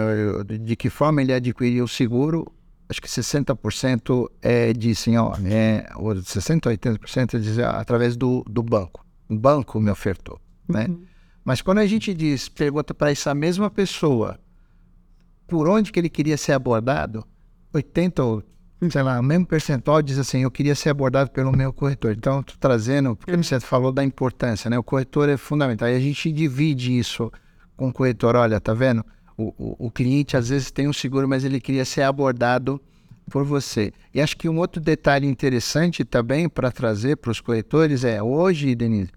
de 0.61 0.75
que 0.75 0.89
forma 0.89 1.21
ele 1.21 1.33
adquiriu 1.33 1.85
o 1.85 1.89
seguro, 1.89 2.47
acho 2.89 3.01
que 3.01 3.09
60% 3.09 4.29
é, 4.43 4.73
dizem, 4.73 5.19
ó, 5.19 5.35
é, 5.45 5.87
ou 5.97 6.15
60% 6.15 6.61
80% 6.77 7.39
dizem 7.39 7.65
através 7.65 8.17
do, 8.17 8.45
do 8.49 8.63
banco. 8.63 9.05
O 9.29 9.37
banco 9.37 9.81
me 9.81 9.91
ofertou, 9.91 10.41
né? 10.69 10.87
Uhum. 10.89 11.03
Mas 11.45 11.61
quando 11.61 11.79
a 11.79 11.87
gente 11.87 12.15
diz, 12.15 12.49
pergunta 12.49 12.95
para 12.95 13.11
essa 13.11 13.35
mesma 13.35 13.71
pessoa 13.71 14.39
por 15.47 15.69
onde 15.69 15.93
que 15.93 15.99
ele 15.99 16.09
queria 16.09 16.39
ser 16.39 16.53
abordado, 16.53 17.25
80 17.73 18.25
ou 18.25 18.43
sei 18.91 19.03
lá, 19.03 19.19
o 19.19 19.23
mesmo 19.23 19.47
percentual 19.47 20.03
diz 20.03 20.19
assim, 20.19 20.41
eu 20.43 20.51
queria 20.51 20.75
ser 20.75 20.91
abordado 20.91 21.31
pelo 21.31 21.53
meu 21.53 21.73
corretor. 21.73 22.13
Então, 22.13 22.41
estou 22.41 22.57
trazendo, 22.59 23.17
porque 23.17 23.35
você 23.35 23.59
falou 23.59 23.91
da 23.91 24.05
importância, 24.05 24.69
né? 24.69 24.79
O 24.79 24.83
corretor 24.83 25.29
é 25.29 25.39
fundamental. 25.39 25.89
E 25.89 25.95
a 25.95 26.01
gente 26.01 26.31
divide 26.31 26.99
isso 26.99 27.33
com 27.77 27.89
o 27.89 27.93
corretor. 27.93 28.37
Olha, 28.37 28.61
tá 28.61 28.75
vendo? 28.75 29.05
O, 29.37 29.55
o, 29.59 29.87
o 29.87 29.91
cliente 29.91 30.37
às 30.37 30.49
vezes 30.49 30.71
tem 30.71 30.89
um 30.89 30.93
seguro, 30.93 31.29
mas 31.29 31.45
ele 31.45 31.61
queria 31.61 31.85
ser 31.85 32.03
abordado 32.03 32.81
por 33.31 33.45
você. 33.45 33.93
E 34.13 34.21
acho 34.21 34.37
que 34.37 34.49
um 34.49 34.59
outro 34.59 34.81
detalhe 34.81 35.27
interessante 35.27 36.05
também 36.05 36.49
para 36.49 36.71
trazer 36.71 37.17
para 37.17 37.31
os 37.31 37.41
corretores 37.41 38.05
é, 38.05 38.23
hoje, 38.23 38.75
Denise, 38.75 39.11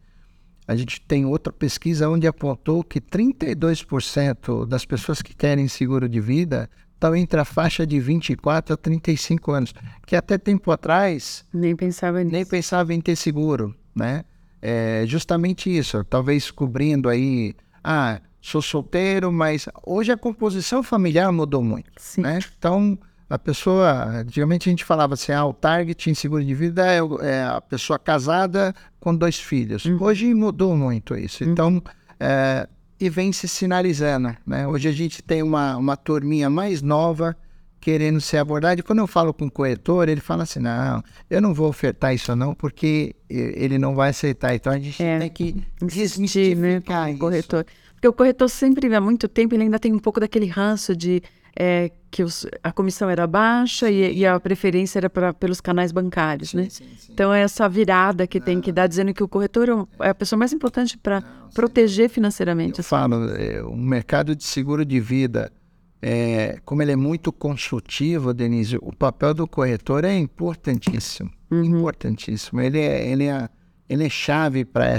a 0.67 0.75
gente 0.75 0.99
tem 1.01 1.25
outra 1.25 1.53
pesquisa 1.53 2.09
onde 2.09 2.27
apontou 2.27 2.83
que 2.83 2.99
32% 2.99 4.65
das 4.67 4.85
pessoas 4.85 5.21
que 5.21 5.33
querem 5.33 5.67
seguro 5.67 6.09
de 6.09 6.19
vida 6.19 6.69
estão 6.93 7.15
entre 7.15 7.39
a 7.39 7.45
faixa 7.45 7.85
de 7.85 7.99
24 7.99 8.73
a 8.73 8.77
35 8.77 9.51
anos, 9.51 9.73
que 10.05 10.15
até 10.15 10.37
tempo 10.37 10.71
atrás 10.71 11.45
nem 11.53 11.75
pensava 11.75 12.19
nisso. 12.19 12.31
nem 12.31 12.45
pensava 12.45 12.93
em 12.93 12.99
ter 12.99 13.15
seguro, 13.15 13.73
né? 13.95 14.25
É 14.61 15.03
justamente 15.05 15.75
isso, 15.75 16.03
talvez 16.03 16.49
cobrindo 16.49 17.07
aí, 17.07 17.53
ah, 17.83 18.19
sou 18.41 18.61
solteiro, 18.61 19.31
mas 19.31 19.67
hoje 19.85 20.11
a 20.11 20.17
composição 20.17 20.81
familiar 20.81 21.31
mudou 21.31 21.63
muito, 21.63 21.91
Sim. 21.97 22.21
né? 22.21 22.39
Então 22.57 22.97
a 23.29 23.37
pessoa, 23.37 24.05
antigamente 24.21 24.69
a 24.69 24.71
gente 24.71 24.85
falava 24.85 25.15
assim, 25.15 25.33
ah, 25.33 25.45
o 25.45 25.53
target 25.53 26.09
em 26.09 26.13
seguro 26.13 26.43
de 26.43 26.53
vida 26.53 26.85
é, 26.87 26.99
é 27.21 27.43
a 27.43 27.59
pessoa 27.59 27.99
casada 27.99 28.73
com 28.99 29.13
dois 29.13 29.37
filhos. 29.37 29.83
Uhum. 29.83 29.97
Hoje 30.01 30.33
mudou 30.33 30.75
muito 30.77 31.15
isso. 31.15 31.43
Uhum. 31.43 31.51
Então, 31.51 31.83
é, 32.19 32.67
e 32.99 33.09
vem 33.09 33.33
se 33.33 33.47
sinalizando. 33.47 34.35
Né? 34.45 34.65
Hoje 34.65 34.87
a 34.87 34.91
gente 34.91 35.21
tem 35.21 35.43
uma, 35.43 35.75
uma 35.75 35.97
turminha 35.97 36.49
mais 36.49 36.81
nova 36.81 37.35
querendo 37.79 38.19
ser 38.19 38.37
abordada. 38.37 38.79
E 38.79 38.83
quando 38.83 38.99
eu 38.99 39.07
falo 39.07 39.33
com 39.33 39.45
o 39.45 39.51
corretor, 39.51 40.09
ele 40.09 40.21
fala 40.21 40.43
assim: 40.43 40.59
não, 40.59 41.03
eu 41.29 41.41
não 41.41 41.53
vou 41.53 41.69
ofertar 41.69 42.13
isso 42.13 42.35
não, 42.35 42.53
porque 42.53 43.15
ele 43.29 43.77
não 43.77 43.93
vai 43.93 44.09
aceitar. 44.09 44.55
Então 44.55 44.73
a 44.73 44.79
gente 44.79 45.01
é, 45.01 45.19
tem 45.19 45.29
que 45.29 45.63
desmistificar 45.81 47.07
né, 47.07 47.17
corretor. 47.17 47.65
Porque 47.97 48.07
o 48.07 48.13
corretor 48.13 48.47
sempre, 48.47 48.93
há 48.93 49.01
muito 49.01 49.27
tempo, 49.27 49.55
ele 49.55 49.63
ainda 49.63 49.79
tem 49.79 49.91
um 49.91 49.97
pouco 49.97 50.19
daquele 50.19 50.45
ranço 50.45 50.95
de 50.95 51.21
é, 51.59 51.91
que 52.11 52.21
os, 52.21 52.45
a 52.63 52.71
comissão 52.71 53.09
era 53.09 53.25
baixa 53.25 53.89
e, 53.89 54.19
e 54.19 54.25
a 54.25 54.39
preferência 54.39 54.99
era 54.99 55.09
pra, 55.09 55.33
pelos 55.33 55.59
canais 55.59 55.91
bancários, 55.91 56.51
sim, 56.51 56.57
né? 56.57 56.67
Sim, 56.69 56.85
sim. 56.95 57.11
Então 57.11 57.33
é 57.33 57.41
essa 57.41 57.67
virada 57.67 58.27
que 58.27 58.39
tem 58.39 58.61
que 58.61 58.71
dar, 58.71 58.85
dizendo 58.85 59.11
que 59.15 59.23
o 59.23 59.27
corretor 59.27 59.67
é, 59.67 60.05
é 60.05 60.09
a 60.09 60.15
pessoa 60.15 60.37
mais 60.37 60.53
importante 60.53 60.95
para 60.95 61.23
proteger 61.55 62.07
financeiramente. 62.07 62.77
Eu 62.77 62.83
falo, 62.83 63.31
é, 63.31 63.63
o 63.63 63.75
mercado 63.75 64.35
de 64.35 64.43
seguro 64.43 64.85
de 64.85 64.99
vida, 64.99 65.51
é, 65.99 66.59
como 66.63 66.83
ele 66.83 66.91
é 66.91 66.95
muito 66.95 67.33
consultivo, 67.33 68.31
Denise, 68.31 68.77
o 68.79 68.95
papel 68.95 69.33
do 69.33 69.47
corretor 69.47 70.05
é 70.05 70.15
importantíssimo, 70.15 71.31
uhum. 71.49 71.63
importantíssimo. 71.63 72.61
Ele 72.61 72.79
é, 72.79 73.09
ele 73.09 73.25
é, 73.25 73.49
ele 73.89 74.05
é 74.05 74.09
chave 74.09 74.63
para 74.63 74.95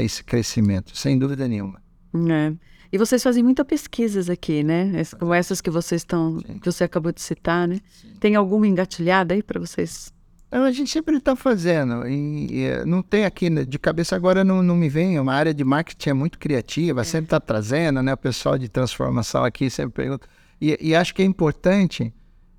esse 0.00 0.22
crescimento, 0.22 0.96
sem 0.96 1.18
dúvida 1.18 1.48
nenhuma. 1.48 1.84
É. 2.30 2.52
E 2.92 2.98
vocês 2.98 3.22
fazem 3.22 3.42
muita 3.42 3.64
pesquisas 3.64 4.30
aqui, 4.30 4.62
né? 4.62 5.02
Como 5.18 5.34
essas 5.34 5.60
que 5.60 5.70
vocês 5.70 6.02
estão, 6.02 6.38
que 6.38 6.64
você 6.64 6.84
acabou 6.84 7.12
de 7.12 7.20
citar, 7.20 7.66
né? 7.66 7.80
Sim. 7.90 8.14
Tem 8.20 8.34
alguma 8.34 8.66
engatilhada 8.66 9.34
aí 9.34 9.42
para 9.42 9.58
vocês? 9.58 10.14
A 10.50 10.70
gente 10.70 10.90
sempre 10.90 11.16
está 11.16 11.34
fazendo. 11.34 12.06
E, 12.06 12.46
e, 12.50 12.64
eh, 12.64 12.84
não 12.84 13.02
tem 13.02 13.24
aqui, 13.24 13.50
né, 13.50 13.64
de 13.64 13.78
cabeça 13.78 14.14
agora 14.14 14.44
não, 14.44 14.62
não 14.62 14.76
me 14.76 14.88
vem. 14.88 15.18
Uma 15.18 15.34
área 15.34 15.52
de 15.52 15.64
marketing 15.64 16.10
é 16.10 16.12
muito 16.12 16.38
criativa, 16.38 17.00
é. 17.00 17.04
sempre 17.04 17.26
está 17.26 17.40
trazendo, 17.40 18.02
né? 18.02 18.14
O 18.14 18.16
pessoal 18.16 18.56
de 18.56 18.68
transformação 18.68 19.44
aqui 19.44 19.68
sempre 19.68 20.04
pergunta. 20.04 20.28
E, 20.60 20.78
e 20.80 20.94
acho 20.94 21.14
que 21.14 21.22
é 21.22 21.24
importante, 21.24 22.14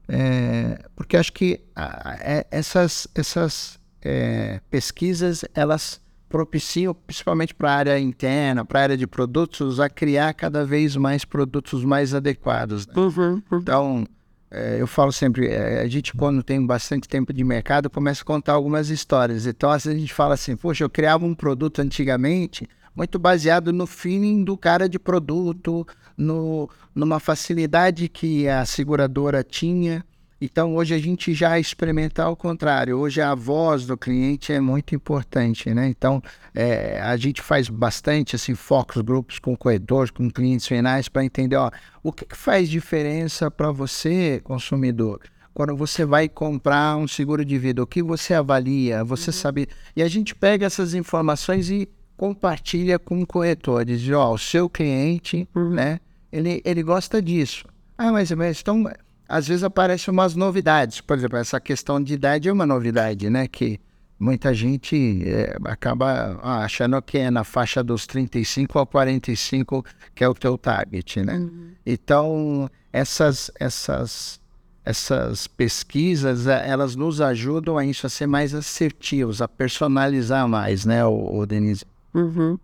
é, 0.08 0.84
porque 0.96 1.16
acho 1.16 1.32
que 1.32 1.62
a, 1.76 2.18
é, 2.20 2.48
essas, 2.52 3.08
essas 3.16 3.80
é, 4.02 4.60
pesquisas, 4.70 5.46
elas 5.56 6.02
propiciam, 6.30 6.94
principalmente 6.94 7.54
para 7.54 7.72
a 7.72 7.76
área 7.76 8.00
interna, 8.00 8.66
para 8.66 8.80
a 8.80 8.84
área 8.84 8.98
de 8.98 9.08
produtos, 9.08 9.80
a 9.80 9.90
criar 9.90 10.34
cada 10.34 10.66
vez 10.66 10.96
mais 10.96 11.24
produtos 11.24 11.84
mais 11.84 12.14
adequados. 12.14 12.86
Né? 12.86 12.94
Uhum, 12.96 13.42
uhum. 13.52 13.60
Então, 13.60 14.06
é, 14.50 14.80
eu 14.80 14.88
falo 14.88 15.12
sempre, 15.12 15.48
é, 15.48 15.82
a 15.82 15.88
gente 15.88 16.14
quando 16.14 16.42
tem 16.44 16.66
bastante 16.66 17.08
tempo 17.08 17.34
de 17.34 17.44
mercado, 17.44 17.90
começa 17.90 18.22
a 18.22 18.26
contar 18.26 18.54
algumas 18.54 18.90
histórias. 18.90 19.46
Então, 19.46 19.70
às 19.70 19.84
vezes 19.86 19.98
a 19.98 20.00
gente 20.00 20.14
fala 20.14 20.34
assim, 20.34 20.56
poxa, 20.56 20.84
eu 20.84 20.90
criava 20.90 21.26
um 21.26 21.36
produto 21.36 21.80
antigamente 21.80 22.68
muito 22.96 23.20
baseado 23.20 23.72
no 23.72 23.86
feeling 23.86 24.44
do 24.44 24.58
cara 24.58 24.90
de 24.90 24.98
produto, 24.98 25.86
no, 26.18 26.68
numa 26.96 27.20
facilidade 27.20 28.10
que 28.10 28.50
a 28.50 28.66
seguradora 28.66 29.44
tinha. 29.44 30.04
Então, 30.40 30.76
hoje 30.76 30.94
a 30.94 31.00
gente 31.00 31.34
já 31.34 31.60
experimenta 31.60 32.24
ao 32.24 32.36
contrário. 32.36 32.98
Hoje 32.98 33.20
a 33.20 33.34
voz 33.34 33.88
do 33.88 33.98
cliente 33.98 34.54
é 34.54 34.60
muito 34.60 34.94
importante, 34.94 35.74
né? 35.74 35.88
Então, 35.88 36.22
é, 36.54 37.02
a 37.02 37.18
gente 37.18 37.42
faz 37.42 37.70
bastante 37.70 38.36
assim, 38.36 38.54
focos 38.54 39.02
grupos 39.02 39.40
com 39.40 39.56
corredores, 39.56 40.12
com 40.12 40.30
clientes 40.30 40.68
finais, 40.68 41.10
para 41.10 41.26
entender 41.26 41.56
ó, 41.56 41.72
o 42.04 42.12
que, 42.12 42.24
que 42.24 42.38
faz 42.38 42.70
diferença 42.70 43.50
para 43.50 43.72
você, 43.72 44.40
consumidor. 44.44 45.22
Quando 45.56 45.76
você 45.76 46.06
vai 46.06 46.30
comprar 46.30 46.98
um 46.98 47.08
seguro 47.08 47.44
de 47.44 47.58
vida, 47.58 47.82
o 47.82 47.88
que 47.88 48.04
você 48.04 48.36
avalia, 48.36 49.04
você 49.04 49.32
uhum. 49.32 49.34
sabe. 49.34 49.68
E 49.96 50.04
a 50.04 50.08
gente 50.08 50.36
pega 50.36 50.68
essas 50.68 50.94
informações 50.94 51.72
e 51.72 51.90
compartilha 52.16 53.00
com 53.00 53.26
corretores. 53.26 54.02
Diz, 54.02 54.14
ó, 54.14 54.34
o 54.34 54.38
seu 54.38 54.70
cliente, 54.70 55.50
uhum. 55.56 55.72
né? 55.72 56.00
Ele, 56.32 56.62
ele 56.64 56.84
gosta 56.84 57.20
disso. 57.20 57.66
Ah, 57.98 58.12
mas, 58.12 58.32
mas 58.34 58.62
então 58.62 58.84
às 59.28 59.48
vezes 59.48 59.64
aparecem 59.64 60.12
umas 60.12 60.36
novidades. 60.36 61.02
Por 61.02 61.18
exemplo, 61.18 61.38
essa 61.38 61.60
questão 61.60 62.02
de 62.02 62.14
idade 62.14 62.50
é 62.50 62.54
uma 62.54 62.66
novidade, 62.66 63.30
né? 63.30 63.48
Que 63.48 63.80
muita 64.20 64.54
gente 64.54 65.24
é, 65.26 65.56
acaba 65.66 66.40
ah, 66.42 66.64
achando 66.64 67.02
que 67.02 67.18
é 67.18 67.30
na 67.30 67.44
faixa 67.44 67.84
dos 67.84 68.08
35 68.08 68.80
a 68.80 68.86
45 68.86 69.86
que 70.16 70.24
é 70.24 70.30
o 70.30 70.34
teu 70.34 70.58
target, 70.58 71.22
né? 71.22 71.36
Uhum. 71.36 71.72
Então, 71.86 72.70
essas, 72.92 73.52
essas, 73.60 74.40
essas 74.84 75.48
pesquisas, 75.48 76.48
é, 76.48 76.68
elas 76.68 76.96
nos 76.96 77.22
ajudam 77.22 77.78
a 77.78 77.86
isso, 77.86 78.08
a 78.08 78.10
ser 78.10 78.28
mais 78.28 78.54
assertivos, 78.54 79.42
a 79.42 79.48
personalizar 79.48 80.48
mais, 80.48 80.86
né, 80.86 81.06
o, 81.06 81.40
o 81.40 81.46
Denise? 81.46 81.86
Uhum. 82.14 82.58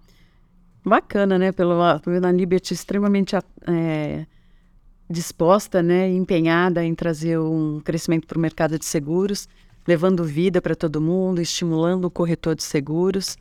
Bacana, 0.85 1.37
né? 1.37 1.51
Pelo, 1.51 1.77
pela 1.99 2.31
Liberty 2.31 2.73
extremamente 2.73 3.35
é, 3.35 4.25
disposta, 5.09 5.83
né, 5.83 6.09
empenhada 6.09 6.83
em 6.83 6.95
trazer 6.95 7.39
um 7.39 7.79
crescimento 7.79 8.27
para 8.27 8.37
o 8.37 8.41
mercado 8.41 8.79
de 8.79 8.85
seguros, 8.85 9.47
levando 9.87 10.23
vida 10.23 10.61
para 10.61 10.75
todo 10.75 11.01
mundo, 11.01 11.41
estimulando 11.41 12.05
o 12.05 12.11
corretor 12.11 12.55
de 12.55 12.63
seguros. 12.63 13.37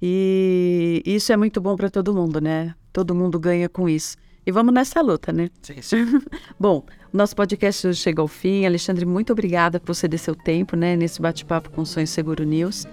E 0.00 1.02
isso 1.04 1.32
é 1.32 1.36
muito 1.36 1.60
bom 1.60 1.76
para 1.76 1.90
todo 1.90 2.14
mundo, 2.14 2.40
né? 2.40 2.74
Todo 2.92 3.14
mundo 3.14 3.38
ganha 3.38 3.68
com 3.68 3.88
isso. 3.88 4.16
E 4.46 4.50
vamos 4.50 4.72
nessa 4.72 5.00
luta, 5.02 5.32
né? 5.32 5.50
Sim, 5.62 5.82
sim. 5.82 6.22
bom, 6.58 6.84
nosso 7.12 7.36
podcast 7.36 7.86
hoje 7.86 8.00
chega 8.00 8.22
ao 8.22 8.28
fim. 8.28 8.64
Alexandre, 8.64 9.04
muito 9.04 9.32
obrigada 9.32 9.78
por 9.78 9.94
ceder 9.94 10.18
seu 10.18 10.34
tempo, 10.34 10.76
né, 10.76 10.96
nesse 10.96 11.20
bate-papo 11.20 11.70
com 11.70 11.82
o 11.82 11.86
Sonho 11.86 12.06
Seguro 12.06 12.44
News. 12.44 12.86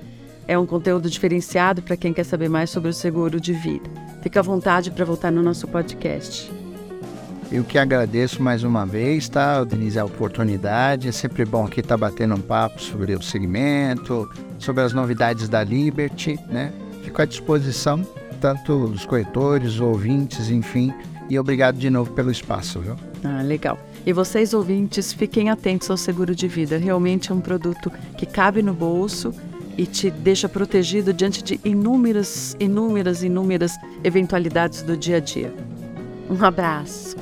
É 0.47 0.57
um 0.57 0.65
conteúdo 0.65 1.09
diferenciado 1.09 1.81
para 1.81 1.97
quem 1.97 2.13
quer 2.13 2.23
saber 2.23 2.49
mais 2.49 2.69
sobre 2.69 2.89
o 2.89 2.93
seguro 2.93 3.39
de 3.39 3.53
vida. 3.53 3.89
Fique 4.21 4.37
à 4.37 4.41
vontade 4.41 4.91
para 4.91 5.03
voltar 5.03 5.31
no 5.31 5.43
nosso 5.43 5.67
podcast. 5.67 6.56
Eu 7.49 7.63
que 7.63 7.77
agradeço 7.77 8.43
mais 8.43 8.63
uma 8.63 8.85
vez, 8.85 9.29
tá, 9.29 9.63
Denise, 9.63 9.97
a 9.97 10.03
oportunidade. 10.03 11.07
É 11.07 11.11
sempre 11.13 11.45
bom 11.45 11.65
aqui 11.65 11.79
estar 11.79 11.97
tá 11.97 11.97
batendo 11.97 12.35
um 12.35 12.41
papo 12.41 12.81
sobre 12.81 13.15
o 13.15 13.21
segmento, 13.21 14.29
sobre 14.59 14.83
as 14.83 14.91
novidades 14.91 15.47
da 15.47 15.63
Liberty, 15.63 16.37
né? 16.49 16.73
Fico 17.03 17.21
à 17.21 17.25
disposição, 17.25 18.05
tanto 18.41 18.73
os 18.73 19.05
corretores, 19.05 19.79
ouvintes, 19.79 20.49
enfim. 20.49 20.93
E 21.29 21.39
obrigado 21.39 21.77
de 21.77 21.89
novo 21.89 22.11
pelo 22.11 22.29
espaço, 22.29 22.81
viu? 22.81 22.95
Ah, 23.23 23.41
legal. 23.41 23.79
E 24.05 24.11
vocês, 24.11 24.53
ouvintes, 24.53 25.13
fiquem 25.13 25.49
atentos 25.49 25.89
ao 25.89 25.97
seguro 25.97 26.35
de 26.35 26.49
vida. 26.49 26.77
Realmente 26.77 27.31
é 27.31 27.35
um 27.35 27.41
produto 27.41 27.89
que 28.17 28.25
cabe 28.25 28.61
no 28.61 28.73
bolso 28.73 29.33
e 29.77 29.85
te 29.85 30.11
deixa 30.11 30.49
protegido 30.49 31.13
diante 31.13 31.41
de 31.41 31.59
inúmeras, 31.63 32.57
inúmeras, 32.59 33.23
inúmeras 33.23 33.73
eventualidades 34.03 34.81
do 34.81 34.97
dia 34.97 35.17
a 35.17 35.19
dia. 35.21 35.53
Um 36.29 36.43
abraço. 36.43 37.15